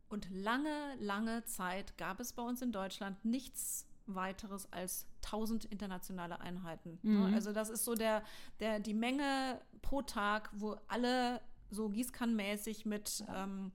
Und 0.08 0.28
lange, 0.30 0.94
lange 0.98 1.44
Zeit 1.44 1.96
gab 1.98 2.20
es 2.20 2.32
bei 2.32 2.42
uns 2.42 2.62
in 2.62 2.72
Deutschland 2.72 3.24
nichts 3.24 3.86
weiteres 4.06 4.72
als 4.72 5.06
1000 5.24 5.66
internationale 5.66 6.40
Einheiten. 6.40 6.98
Ne? 7.02 7.28
Mhm. 7.28 7.34
Also 7.34 7.52
das 7.52 7.70
ist 7.70 7.84
so 7.84 7.94
der, 7.94 8.22
der, 8.58 8.80
die 8.80 8.94
Menge 8.94 9.60
pro 9.82 10.02
Tag, 10.02 10.50
wo 10.52 10.76
alle 10.88 11.40
so 11.70 11.88
gießkannenmäßig 11.88 12.86
mit 12.86 13.24
ähm, 13.32 13.72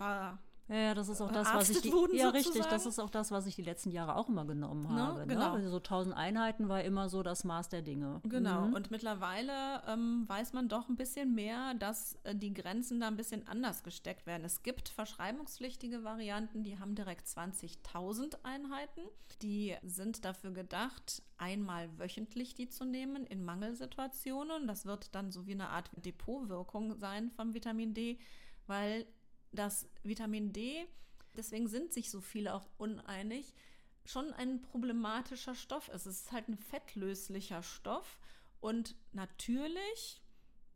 ver 0.00 0.38
Ja, 0.68 0.94
das 0.94 1.08
ist 1.08 1.20
auch 1.20 1.32
das, 1.32 1.52
was 1.52 1.68
ich 1.68 1.80
die, 1.80 1.92
wurden 1.92 2.14
ja 2.16 2.28
richtig, 2.28 2.62
das 2.66 2.86
ist 2.86 3.00
auch 3.00 3.10
das, 3.10 3.32
was 3.32 3.44
ich 3.46 3.56
die 3.56 3.62
letzten 3.62 3.90
Jahre 3.90 4.14
auch 4.14 4.28
immer 4.28 4.44
genommen 4.44 4.84
Ne, 4.84 5.02
habe. 5.02 5.26
genau. 5.26 5.56
Ne? 5.56 5.68
So 5.68 5.78
1000 5.78 6.14
Einheiten 6.16 6.68
war 6.68 6.82
immer 6.84 7.08
so 7.08 7.24
das 7.24 7.42
Maß 7.42 7.70
der 7.70 7.82
Dinge. 7.82 8.20
Genau, 8.22 8.66
Mhm. 8.68 8.74
und 8.74 8.90
mittlerweile 8.92 9.82
ähm, 9.88 10.28
weiß 10.28 10.52
man 10.52 10.68
doch 10.68 10.88
ein 10.88 10.94
bisschen 10.94 11.34
mehr, 11.34 11.74
dass 11.74 12.16
äh, 12.22 12.36
die 12.36 12.54
Grenzen 12.54 13.00
da 13.00 13.08
ein 13.08 13.16
bisschen 13.16 13.48
anders 13.48 13.82
gesteckt 13.82 14.26
werden. 14.26 14.44
Es 14.44 14.62
gibt 14.62 14.88
verschreibungspflichtige 14.90 16.04
Varianten, 16.04 16.62
die 16.62 16.78
haben 16.78 16.94
direkt 16.94 17.26
20.000 17.26 18.36
Einheiten. 18.44 19.00
Die 19.42 19.74
sind 19.82 20.24
dafür 20.24 20.52
gedacht, 20.52 21.20
einmal 21.36 21.88
wöchentlich 21.98 22.54
die 22.54 22.68
zu 22.68 22.84
nehmen 22.84 23.26
in 23.26 23.44
Mangelsituationen. 23.44 24.68
Das 24.68 24.86
wird 24.86 25.14
dann 25.16 25.32
so 25.32 25.46
wie 25.48 25.52
eine 25.54 25.70
Art 25.70 25.90
Depotwirkung 25.96 26.94
sein 26.94 27.32
vom 27.32 27.54
Vitamin 27.54 27.92
D, 27.92 28.18
weil 28.68 29.04
das 29.52 29.88
Vitamin 30.02 30.52
D, 30.52 30.86
deswegen 31.36 31.68
sind 31.68 31.92
sich 31.92 32.10
so 32.10 32.20
viele 32.20 32.54
auch 32.54 32.68
uneinig, 32.78 33.54
schon 34.04 34.32
ein 34.32 34.62
problematischer 34.62 35.54
Stoff 35.54 35.88
ist. 35.88 36.06
Es 36.06 36.22
ist 36.22 36.32
halt 36.32 36.48
ein 36.48 36.56
fettlöslicher 36.56 37.62
Stoff 37.62 38.18
und 38.60 38.94
natürlich, 39.12 40.20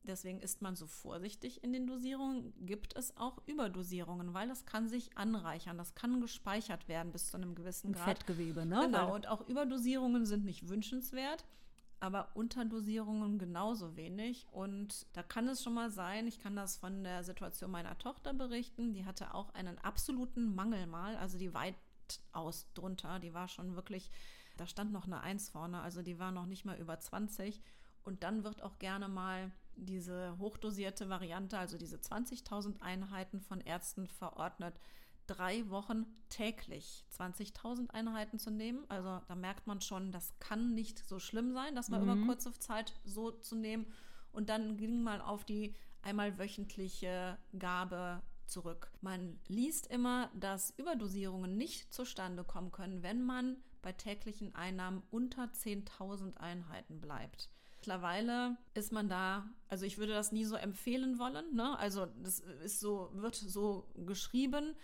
deswegen 0.02 0.40
ist 0.40 0.62
man 0.62 0.76
so 0.76 0.86
vorsichtig 0.86 1.64
in 1.64 1.72
den 1.72 1.86
Dosierungen, 1.86 2.52
gibt 2.66 2.96
es 2.96 3.16
auch 3.16 3.38
Überdosierungen, 3.46 4.34
weil 4.34 4.48
das 4.48 4.66
kann 4.66 4.88
sich 4.88 5.16
anreichern, 5.16 5.78
das 5.78 5.94
kann 5.94 6.20
gespeichert 6.20 6.88
werden 6.88 7.12
bis 7.12 7.30
zu 7.30 7.36
einem 7.36 7.54
gewissen 7.54 7.92
Grad. 7.92 8.04
Fettgewebe, 8.04 8.66
ne? 8.66 8.80
Genau, 8.84 9.14
und 9.14 9.26
auch 9.26 9.46
Überdosierungen 9.48 10.26
sind 10.26 10.44
nicht 10.44 10.68
wünschenswert, 10.68 11.44
aber 12.04 12.28
Unterdosierungen 12.34 13.38
genauso 13.38 13.96
wenig. 13.96 14.46
Und 14.52 15.06
da 15.14 15.22
kann 15.22 15.48
es 15.48 15.62
schon 15.62 15.72
mal 15.72 15.90
sein, 15.90 16.26
ich 16.26 16.38
kann 16.38 16.54
das 16.54 16.76
von 16.76 17.02
der 17.02 17.24
Situation 17.24 17.70
meiner 17.70 17.96
Tochter 17.96 18.34
berichten, 18.34 18.92
die 18.92 19.06
hatte 19.06 19.32
auch 19.32 19.54
einen 19.54 19.78
absoluten 19.78 20.54
Mangel 20.54 20.86
mal, 20.86 21.16
also 21.16 21.38
die 21.38 21.54
weitaus 21.54 22.70
drunter, 22.74 23.20
die 23.20 23.32
war 23.32 23.48
schon 23.48 23.74
wirklich, 23.74 24.10
da 24.58 24.66
stand 24.66 24.92
noch 24.92 25.06
eine 25.06 25.22
Eins 25.22 25.48
vorne, 25.48 25.80
also 25.80 26.02
die 26.02 26.18
war 26.18 26.30
noch 26.30 26.44
nicht 26.44 26.66
mal 26.66 26.78
über 26.78 27.00
20. 27.00 27.62
Und 28.02 28.22
dann 28.22 28.44
wird 28.44 28.62
auch 28.62 28.78
gerne 28.78 29.08
mal 29.08 29.50
diese 29.74 30.36
hochdosierte 30.38 31.08
Variante, 31.08 31.58
also 31.58 31.78
diese 31.78 31.96
20.000 31.96 32.82
Einheiten 32.82 33.40
von 33.40 33.62
Ärzten 33.62 34.08
verordnet, 34.08 34.78
drei 35.26 35.68
Wochen 35.70 36.06
täglich 36.28 37.04
20.000 37.16 37.90
Einheiten 37.90 38.38
zu 38.38 38.50
nehmen. 38.50 38.84
Also 38.88 39.20
da 39.26 39.34
merkt 39.34 39.66
man 39.66 39.80
schon, 39.80 40.12
das 40.12 40.38
kann 40.38 40.74
nicht 40.74 40.98
so 41.06 41.18
schlimm 41.18 41.52
sein, 41.52 41.74
das 41.74 41.88
mal 41.88 42.02
über 42.02 42.16
kurze 42.26 42.52
Zeit 42.58 42.94
so 43.04 43.30
zu 43.30 43.56
nehmen. 43.56 43.86
Und 44.32 44.48
dann 44.48 44.76
ging 44.76 45.02
mal 45.02 45.20
auf 45.20 45.44
die 45.44 45.74
einmal 46.02 46.38
wöchentliche 46.38 47.38
Gabe 47.58 48.22
zurück. 48.46 48.90
Man 49.00 49.38
liest 49.48 49.86
immer, 49.86 50.30
dass 50.34 50.74
Überdosierungen 50.76 51.56
nicht 51.56 51.92
zustande 51.92 52.44
kommen 52.44 52.72
können, 52.72 53.02
wenn 53.02 53.22
man 53.22 53.56
bei 53.82 53.92
täglichen 53.92 54.54
Einnahmen 54.54 55.02
unter 55.10 55.44
10.000 55.44 56.36
Einheiten 56.38 57.00
bleibt. 57.00 57.50
Mittlerweile 57.76 58.56
ist 58.72 58.92
man 58.92 59.08
da, 59.10 59.46
also 59.68 59.84
ich 59.84 59.98
würde 59.98 60.14
das 60.14 60.32
nie 60.32 60.46
so 60.46 60.56
empfehlen 60.56 61.18
wollen, 61.18 61.54
ne? 61.54 61.78
Also 61.78 62.06
das 62.22 62.40
ist 62.40 62.80
so, 62.80 63.10
wird 63.12 63.34
so 63.34 63.86
geschrieben, 64.06 64.74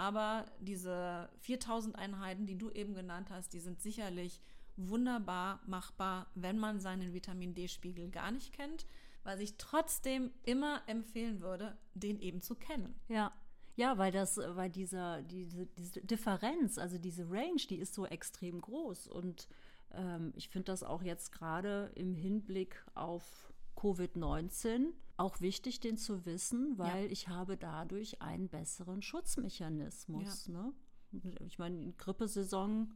aber 0.00 0.46
diese 0.60 1.28
4000 1.40 1.94
Einheiten, 1.94 2.46
die 2.46 2.56
du 2.56 2.70
eben 2.70 2.94
genannt 2.94 3.28
hast, 3.28 3.52
die 3.52 3.60
sind 3.60 3.82
sicherlich 3.82 4.40
wunderbar 4.78 5.60
machbar, 5.66 6.28
wenn 6.34 6.58
man 6.58 6.80
seinen 6.80 7.12
Vitamin 7.12 7.52
D-Spiegel 7.52 8.08
gar 8.08 8.30
nicht 8.30 8.54
kennt, 8.54 8.86
was 9.24 9.40
ich 9.40 9.58
trotzdem 9.58 10.30
immer 10.42 10.80
empfehlen 10.86 11.42
würde, 11.42 11.76
den 11.92 12.18
eben 12.18 12.40
zu 12.40 12.54
kennen. 12.54 12.98
Ja. 13.08 13.30
Ja, 13.76 13.98
weil 13.98 14.10
das, 14.10 14.38
weil 14.38 14.70
dieser, 14.70 15.20
diese, 15.20 15.66
diese 15.66 16.00
Differenz, 16.00 16.78
also 16.78 16.96
diese 16.96 17.30
Range, 17.30 17.60
die 17.68 17.76
ist 17.76 17.92
so 17.92 18.06
extrem 18.06 18.62
groß. 18.62 19.06
Und 19.06 19.48
ähm, 19.92 20.32
ich 20.34 20.48
finde 20.48 20.72
das 20.72 20.82
auch 20.82 21.02
jetzt 21.02 21.30
gerade 21.30 21.92
im 21.94 22.14
Hinblick 22.14 22.82
auf 22.94 23.52
Covid-19 23.76 24.92
auch 25.20 25.40
wichtig, 25.40 25.80
den 25.80 25.98
zu 25.98 26.24
wissen, 26.24 26.78
weil 26.78 27.12
ich 27.12 27.28
habe 27.28 27.56
dadurch 27.56 28.22
einen 28.22 28.48
besseren 28.48 29.02
Schutzmechanismus. 29.02 30.48
Ne? 30.48 30.72
Ich 31.40 31.58
meine, 31.58 31.78
die 31.78 31.96
Grippesaison 31.96 32.94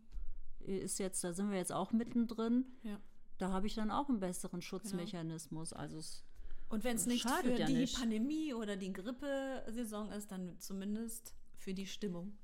ist 0.61 0.99
jetzt, 0.99 1.23
da 1.23 1.35
sind 1.35 1.51
wir 1.51 1.59
jetzt 1.59 1.73
auch 1.73 1.93
mittendrin. 1.93 2.65
Ja. 2.83 2.99
Da 3.37 3.51
habe 3.51 3.67
ich 3.67 3.75
dann 3.75 3.91
auch 3.91 4.09
einen 4.09 4.21
besseren 4.21 4.63
Schutzmechanismus. 4.63 5.73
Also 5.75 5.99
es 5.99 6.25
Und 6.71 6.83
wenn 6.85 6.97
es 6.97 7.07
nicht 7.07 7.29
für 7.29 7.59
ja 7.59 7.67
die 7.67 7.75
nicht. 7.75 7.99
Pandemie 7.99 8.55
oder 8.55 8.77
die 8.77 8.93
Grippesaison 8.93 10.11
ist, 10.11 10.33
dann 10.33 10.59
zumindest 10.61 11.35
für 11.59 11.75
die 11.75 11.87
Stimmung. 11.87 12.39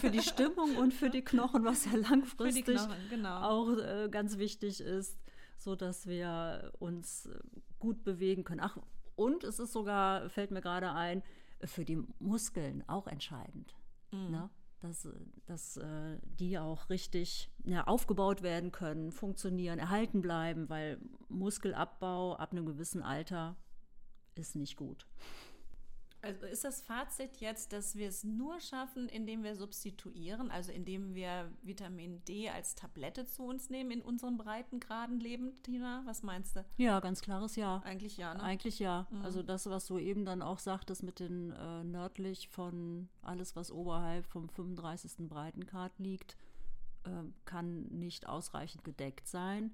für 0.00 0.10
die 0.10 0.22
Stimmung 0.22 0.76
und 0.76 0.94
für 0.94 1.10
die 1.10 1.22
Knochen, 1.22 1.64
was 1.64 1.86
ja 1.86 1.96
langfristig 1.96 2.66
Knochen, 2.66 2.96
genau. 3.10 3.40
auch 3.40 3.78
äh, 3.78 4.08
ganz 4.10 4.38
wichtig 4.38 4.80
ist, 4.80 5.18
so 5.56 5.74
dass 5.74 6.06
wir 6.06 6.72
uns 6.78 7.26
äh, 7.26 7.38
gut 7.78 8.04
bewegen 8.04 8.44
können. 8.44 8.60
Ach, 8.60 8.78
und 9.16 9.44
es 9.44 9.58
ist 9.58 9.72
sogar, 9.72 10.28
fällt 10.28 10.50
mir 10.50 10.60
gerade 10.60 10.92
ein, 10.92 11.22
für 11.62 11.84
die 11.84 12.02
Muskeln 12.18 12.86
auch 12.88 13.06
entscheidend. 13.06 13.74
Ne? 14.30 14.50
Dass, 14.80 15.08
dass 15.46 15.76
äh, 15.78 16.18
die 16.22 16.58
auch 16.58 16.90
richtig 16.90 17.50
ja, 17.64 17.84
aufgebaut 17.84 18.42
werden 18.42 18.70
können, 18.70 19.12
funktionieren, 19.12 19.78
erhalten 19.78 20.20
bleiben, 20.20 20.68
weil 20.68 20.98
Muskelabbau 21.28 22.36
ab 22.36 22.52
einem 22.52 22.66
gewissen 22.66 23.02
Alter 23.02 23.56
ist 24.34 24.56
nicht 24.56 24.76
gut. 24.76 25.06
Also 26.24 26.46
ist 26.46 26.64
das 26.64 26.80
Fazit 26.80 27.36
jetzt, 27.38 27.74
dass 27.74 27.96
wir 27.96 28.08
es 28.08 28.24
nur 28.24 28.58
schaffen, 28.58 29.08
indem 29.10 29.42
wir 29.42 29.56
substituieren, 29.56 30.50
also 30.50 30.72
indem 30.72 31.14
wir 31.14 31.52
Vitamin 31.62 32.24
D 32.24 32.48
als 32.48 32.74
Tablette 32.74 33.26
zu 33.26 33.44
uns 33.44 33.68
nehmen 33.68 33.90
in 33.90 34.00
unseren 34.00 34.38
Breitengraden 34.38 35.20
leben, 35.20 35.54
Tina? 35.62 36.02
Was 36.06 36.22
meinst 36.22 36.56
du? 36.56 36.64
Ja, 36.78 37.00
ganz 37.00 37.20
klares 37.20 37.56
Ja. 37.56 37.82
Eigentlich 37.84 38.16
ja, 38.16 38.32
ne? 38.32 38.42
Eigentlich 38.42 38.78
ja. 38.78 39.06
Also 39.22 39.42
das, 39.42 39.66
was 39.66 39.86
du 39.86 39.98
eben 39.98 40.24
dann 40.24 40.40
auch 40.40 40.58
sagtest 40.58 41.02
mit 41.02 41.20
den 41.20 41.52
äh, 41.52 41.84
nördlich 41.84 42.48
von 42.48 43.08
alles, 43.20 43.54
was 43.54 43.70
oberhalb 43.70 44.26
vom 44.26 44.48
35. 44.48 45.28
Breitengrad 45.28 45.92
liegt, 45.98 46.36
äh, 47.04 47.10
kann 47.44 47.82
nicht 47.88 48.26
ausreichend 48.26 48.82
gedeckt 48.82 49.28
sein. 49.28 49.72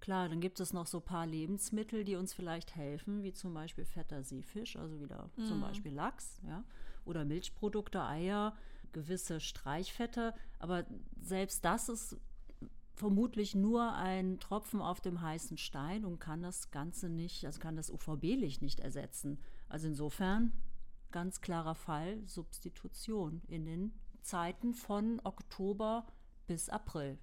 Klar, 0.00 0.28
dann 0.28 0.40
gibt 0.40 0.60
es 0.60 0.72
noch 0.72 0.86
so 0.86 0.98
ein 0.98 1.04
paar 1.04 1.26
Lebensmittel, 1.26 2.04
die 2.04 2.16
uns 2.16 2.32
vielleicht 2.32 2.74
helfen, 2.74 3.22
wie 3.22 3.32
zum 3.32 3.52
Beispiel 3.52 3.84
fetter 3.84 4.22
Seefisch, 4.22 4.76
also 4.76 5.00
wieder 5.00 5.30
mhm. 5.36 5.46
zum 5.46 5.60
Beispiel 5.60 5.92
Lachs, 5.92 6.40
ja, 6.46 6.64
oder 7.04 7.24
Milchprodukte, 7.24 8.02
Eier, 8.02 8.56
gewisse 8.92 9.40
Streichfette. 9.40 10.34
Aber 10.58 10.86
selbst 11.20 11.64
das 11.64 11.88
ist 11.88 12.16
vermutlich 12.94 13.54
nur 13.54 13.94
ein 13.94 14.40
Tropfen 14.40 14.80
auf 14.80 15.00
dem 15.00 15.20
heißen 15.20 15.58
Stein 15.58 16.04
und 16.04 16.18
kann 16.18 16.42
das 16.42 16.70
Ganze 16.70 17.08
nicht, 17.08 17.44
also 17.44 17.60
kann 17.60 17.76
das 17.76 17.90
UVB-Licht 17.90 18.62
nicht 18.62 18.80
ersetzen. 18.80 19.38
Also 19.68 19.88
insofern 19.88 20.52
ganz 21.10 21.40
klarer 21.40 21.74
Fall 21.74 22.22
Substitution 22.26 23.42
in 23.48 23.64
den 23.64 23.92
Zeiten 24.22 24.74
von 24.74 25.20
Oktober 25.24 26.06
bis 26.46 26.68
April. 26.68 27.18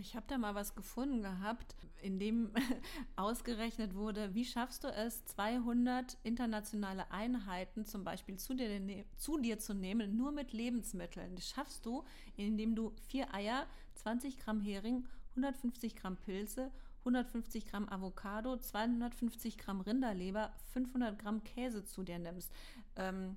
Ich 0.00 0.16
habe 0.16 0.24
da 0.28 0.38
mal 0.38 0.54
was 0.54 0.74
gefunden 0.74 1.20
gehabt, 1.20 1.76
in 2.00 2.18
dem 2.18 2.52
ausgerechnet 3.16 3.94
wurde, 3.94 4.34
wie 4.34 4.46
schaffst 4.46 4.84
du 4.84 4.88
es, 4.88 5.24
200 5.26 6.16
internationale 6.22 7.10
Einheiten 7.10 7.84
zum 7.84 8.02
Beispiel 8.02 8.38
zu 8.38 8.54
dir, 8.54 8.80
ne, 8.80 9.04
zu 9.16 9.38
dir 9.38 9.58
zu 9.58 9.74
nehmen, 9.74 10.16
nur 10.16 10.32
mit 10.32 10.54
Lebensmitteln. 10.54 11.36
Das 11.36 11.50
schaffst 11.50 11.84
du, 11.84 12.04
indem 12.36 12.74
du 12.74 12.94
vier 13.08 13.32
Eier, 13.34 13.66
20 13.96 14.38
Gramm 14.38 14.60
Hering, 14.60 15.06
150 15.36 15.96
Gramm 15.96 16.16
Pilze, 16.16 16.70
150 17.00 17.66
Gramm 17.66 17.88
Avocado, 17.88 18.56
250 18.56 19.58
Gramm 19.58 19.82
Rinderleber, 19.82 20.54
500 20.72 21.18
Gramm 21.18 21.44
Käse 21.44 21.84
zu 21.84 22.02
dir 22.02 22.18
nimmst. 22.18 22.50
Ähm, 22.96 23.36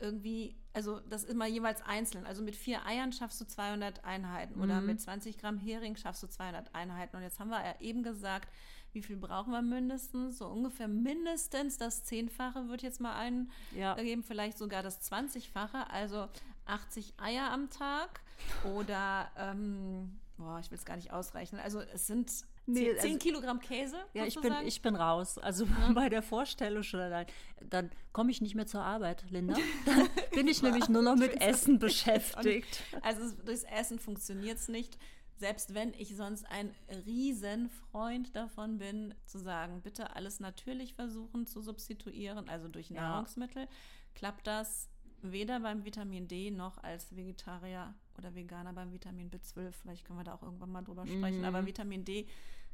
irgendwie, 0.00 0.56
also 0.72 1.00
das 1.08 1.24
ist 1.24 1.30
immer 1.30 1.46
jeweils 1.46 1.82
einzeln. 1.82 2.26
Also 2.26 2.42
mit 2.42 2.56
vier 2.56 2.84
Eiern 2.86 3.12
schaffst 3.12 3.40
du 3.40 3.46
200 3.46 4.04
Einheiten 4.04 4.60
oder 4.60 4.80
mhm. 4.80 4.86
mit 4.86 5.00
20 5.00 5.38
Gramm 5.38 5.58
Hering 5.58 5.96
schaffst 5.96 6.22
du 6.22 6.26
200 6.26 6.74
Einheiten. 6.74 7.16
Und 7.16 7.22
jetzt 7.22 7.38
haben 7.38 7.50
wir 7.50 7.64
ja 7.64 7.74
eben 7.80 8.02
gesagt, 8.02 8.48
wie 8.92 9.02
viel 9.02 9.16
brauchen 9.16 9.52
wir 9.52 9.62
mindestens? 9.62 10.38
So 10.38 10.46
ungefähr 10.46 10.88
mindestens 10.88 11.78
das 11.78 12.04
Zehnfache 12.04 12.68
wird 12.68 12.82
jetzt 12.82 13.00
mal 13.00 13.16
eingeben, 13.16 13.50
ja. 13.76 13.96
vielleicht 14.22 14.56
sogar 14.56 14.82
das 14.82 15.00
20-fache, 15.10 15.90
also 15.90 16.28
80 16.66 17.14
Eier 17.18 17.50
am 17.50 17.70
Tag 17.70 18.20
oder, 18.64 19.30
ähm, 19.36 20.20
boah, 20.36 20.60
ich 20.60 20.70
will 20.70 20.78
es 20.78 20.84
gar 20.84 20.96
nicht 20.96 21.12
ausrechnen. 21.12 21.60
Also 21.60 21.80
es 21.80 22.06
sind 22.06 22.30
Nee, 22.66 22.96
10, 22.96 22.98
also, 22.98 23.18
Kilogramm 23.18 23.60
Käse? 23.60 23.96
Ja, 24.14 24.24
ich 24.24 24.40
bin, 24.40 24.52
ich 24.64 24.80
bin 24.80 24.96
raus. 24.96 25.38
Also 25.38 25.66
bei 25.94 26.08
der 26.08 26.22
Vorstellung 26.22 26.82
schon 26.82 27.00
allein. 27.00 27.26
Dann 27.68 27.90
komme 28.12 28.30
ich 28.30 28.40
nicht 28.40 28.54
mehr 28.54 28.66
zur 28.66 28.82
Arbeit, 28.82 29.24
Linda. 29.30 29.56
Dann 29.84 30.08
bin 30.32 30.48
ich 30.48 30.62
nämlich 30.62 30.88
nur 30.88 31.02
noch 31.02 31.16
mit 31.16 31.40
Essen 31.40 31.78
beschäftigt. 31.78 32.82
Also 33.02 33.34
durchs 33.44 33.64
Essen 33.64 33.98
funktioniert 33.98 34.58
es 34.58 34.68
nicht. 34.68 34.98
Selbst 35.36 35.74
wenn 35.74 35.92
ich 35.94 36.16
sonst 36.16 36.46
ein 36.46 36.74
Riesenfreund 37.06 38.34
davon 38.36 38.78
bin, 38.78 39.14
zu 39.26 39.38
sagen, 39.38 39.82
bitte 39.82 40.14
alles 40.14 40.38
natürlich 40.38 40.94
versuchen 40.94 41.46
zu 41.46 41.60
substituieren, 41.60 42.48
also 42.48 42.68
durch 42.68 42.90
Nahrungsmittel, 42.90 43.62
ja. 43.62 43.68
klappt 44.14 44.46
das 44.46 44.88
weder 45.22 45.60
beim 45.60 45.84
Vitamin 45.84 46.28
D 46.28 46.50
noch 46.50 46.78
als 46.78 47.16
Vegetarier 47.16 47.94
oder 48.18 48.34
Veganer 48.34 48.72
beim 48.72 48.92
Vitamin 48.92 49.30
B12. 49.30 49.72
Vielleicht 49.72 50.04
können 50.04 50.18
wir 50.18 50.24
da 50.24 50.34
auch 50.34 50.42
irgendwann 50.42 50.72
mal 50.72 50.82
drüber 50.82 51.06
sprechen. 51.06 51.38
Mhm. 51.38 51.44
Aber 51.44 51.66
Vitamin 51.66 52.04
D 52.04 52.26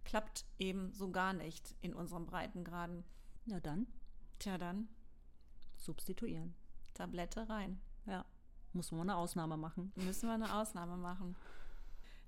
klappt 0.04 0.44
eben 0.58 0.92
so 0.92 1.10
gar 1.10 1.32
nicht 1.32 1.74
in 1.80 1.94
unseren 1.94 2.26
Breitengraden. 2.26 3.04
Ja, 3.46 3.60
dann. 3.60 3.86
Tja, 4.38 4.58
dann. 4.58 4.88
Substituieren. 5.76 6.54
Tablette 6.94 7.48
rein. 7.48 7.80
Ja. 8.06 8.24
Muss 8.72 8.92
man 8.92 9.02
eine 9.02 9.16
Ausnahme 9.16 9.56
machen. 9.56 9.92
Müssen 9.96 10.28
wir 10.28 10.34
eine 10.34 10.54
Ausnahme 10.54 10.96
machen. 10.96 11.36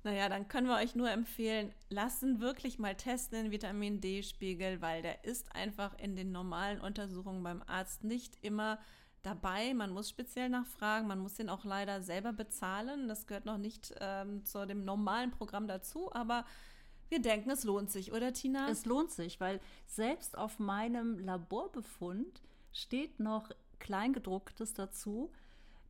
Naja, 0.04 0.28
dann 0.28 0.48
können 0.48 0.66
wir 0.66 0.76
euch 0.76 0.96
nur 0.96 1.10
empfehlen, 1.10 1.72
lassen 1.88 2.40
wirklich 2.40 2.80
mal 2.80 2.96
testen 2.96 3.44
den 3.44 3.52
Vitamin 3.52 4.00
D-Spiegel, 4.00 4.80
weil 4.80 5.02
der 5.02 5.24
ist 5.24 5.54
einfach 5.54 5.96
in 5.96 6.16
den 6.16 6.32
normalen 6.32 6.80
Untersuchungen 6.80 7.44
beim 7.44 7.62
Arzt 7.62 8.02
nicht 8.02 8.36
immer 8.44 8.80
dabei. 9.22 9.74
Man 9.74 9.92
muss 9.92 10.08
speziell 10.08 10.48
nachfragen, 10.48 11.06
man 11.06 11.18
muss 11.18 11.34
den 11.34 11.48
auch 11.48 11.64
leider 11.64 12.02
selber 12.02 12.32
bezahlen. 12.32 13.08
Das 13.08 13.26
gehört 13.26 13.44
noch 13.44 13.58
nicht 13.58 13.94
ähm, 14.00 14.44
zu 14.44 14.66
dem 14.66 14.84
normalen 14.84 15.30
Programm 15.30 15.66
dazu, 15.66 16.12
aber 16.12 16.44
wir 17.08 17.20
denken, 17.20 17.50
es 17.50 17.64
lohnt 17.64 17.90
sich, 17.90 18.12
oder 18.12 18.32
Tina? 18.32 18.68
Es 18.70 18.86
lohnt 18.86 19.10
sich, 19.10 19.38
weil 19.38 19.60
selbst 19.86 20.38
auf 20.38 20.58
meinem 20.58 21.18
Laborbefund 21.18 22.42
steht 22.72 23.20
noch 23.20 23.50
Kleingedrucktes 23.80 24.72
dazu, 24.72 25.30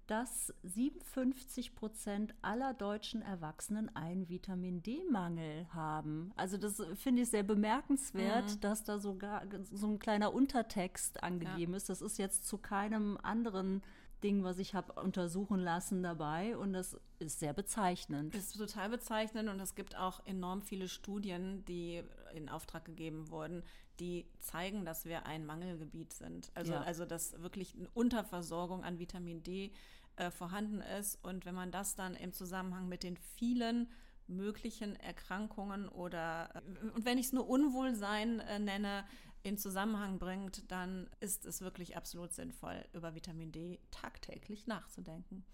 dass 0.06 0.52
57 0.62 1.74
Prozent 1.74 2.34
aller 2.42 2.74
deutschen 2.74 3.22
Erwachsenen 3.22 3.94
einen 3.94 4.28
Vitamin 4.28 4.82
D-Mangel 4.82 5.66
haben. 5.72 6.32
Also 6.36 6.56
das 6.56 6.82
finde 6.94 7.22
ich 7.22 7.30
sehr 7.30 7.42
bemerkenswert, 7.42 8.56
mhm. 8.56 8.60
dass 8.60 8.84
da 8.84 8.98
sogar 8.98 9.42
so 9.70 9.86
ein 9.86 9.98
kleiner 9.98 10.34
Untertext 10.34 11.22
angegeben 11.22 11.72
ja. 11.72 11.76
ist. 11.76 11.88
Das 11.88 12.02
ist 12.02 12.18
jetzt 12.18 12.46
zu 12.46 12.58
keinem 12.58 13.18
anderen 13.22 13.82
Ding, 14.22 14.44
was 14.44 14.58
ich 14.58 14.74
habe 14.74 14.92
untersuchen 14.94 15.58
lassen 15.58 16.02
dabei 16.02 16.56
und 16.56 16.72
das 16.72 16.96
ist 17.18 17.40
sehr 17.40 17.52
bezeichnend. 17.52 18.34
Das 18.34 18.46
ist 18.46 18.58
total 18.58 18.88
bezeichnend 18.88 19.48
und 19.48 19.60
es 19.60 19.74
gibt 19.74 19.96
auch 19.96 20.24
enorm 20.26 20.62
viele 20.62 20.88
Studien, 20.88 21.64
die 21.66 22.02
in 22.34 22.48
Auftrag 22.48 22.84
gegeben 22.84 23.30
wurden, 23.30 23.62
die 24.00 24.26
zeigen, 24.40 24.84
dass 24.84 25.04
wir 25.04 25.26
ein 25.26 25.46
Mangelgebiet 25.46 26.12
sind. 26.12 26.50
Also, 26.54 26.72
ja. 26.72 26.82
also 26.82 27.04
dass 27.04 27.40
wirklich 27.42 27.74
eine 27.76 27.88
Unterversorgung 27.90 28.84
an 28.84 28.98
Vitamin 28.98 29.42
D 29.42 29.72
äh, 30.16 30.30
vorhanden 30.30 30.80
ist. 30.98 31.18
Und 31.22 31.46
wenn 31.46 31.54
man 31.54 31.70
das 31.70 31.94
dann 31.94 32.14
im 32.14 32.32
Zusammenhang 32.32 32.88
mit 32.88 33.02
den 33.02 33.16
vielen 33.16 33.88
möglichen 34.26 34.96
Erkrankungen 34.96 35.88
oder, 35.88 36.50
äh, 36.54 36.88
und 36.94 37.04
wenn 37.04 37.18
ich 37.18 37.26
es 37.26 37.32
nur 37.32 37.48
Unwohlsein 37.48 38.40
äh, 38.40 38.58
nenne, 38.58 39.04
in 39.42 39.58
Zusammenhang 39.58 40.18
bringt, 40.18 40.70
dann 40.70 41.08
ist 41.20 41.44
es 41.46 41.60
wirklich 41.60 41.96
absolut 41.96 42.32
sinnvoll, 42.32 42.84
über 42.92 43.14
Vitamin 43.14 43.52
D 43.52 43.78
tagtäglich 43.90 44.66
nachzudenken. 44.66 45.44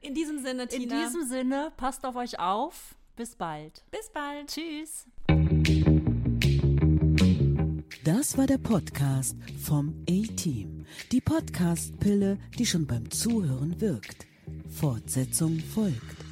In 0.00 0.14
diesem 0.14 0.38
Sinne, 0.38 0.68
Tina. 0.68 0.94
In 0.94 1.06
diesem 1.06 1.28
Sinne, 1.28 1.72
passt 1.76 2.04
auf 2.04 2.16
euch 2.16 2.38
auf. 2.38 2.94
Bis 3.16 3.34
bald. 3.34 3.84
Bis 3.90 4.10
bald. 4.10 4.48
Tschüss. 4.48 5.06
Das 8.04 8.38
war 8.38 8.46
der 8.46 8.58
Podcast 8.58 9.36
vom 9.62 10.04
A-Team. 10.08 10.86
Die 11.12 11.20
Podcast-Pille, 11.20 12.38
die 12.58 12.64
schon 12.64 12.86
beim 12.86 13.10
Zuhören 13.10 13.78
wirkt. 13.80 14.26
Fortsetzung 14.68 15.58
folgt. 15.58 16.29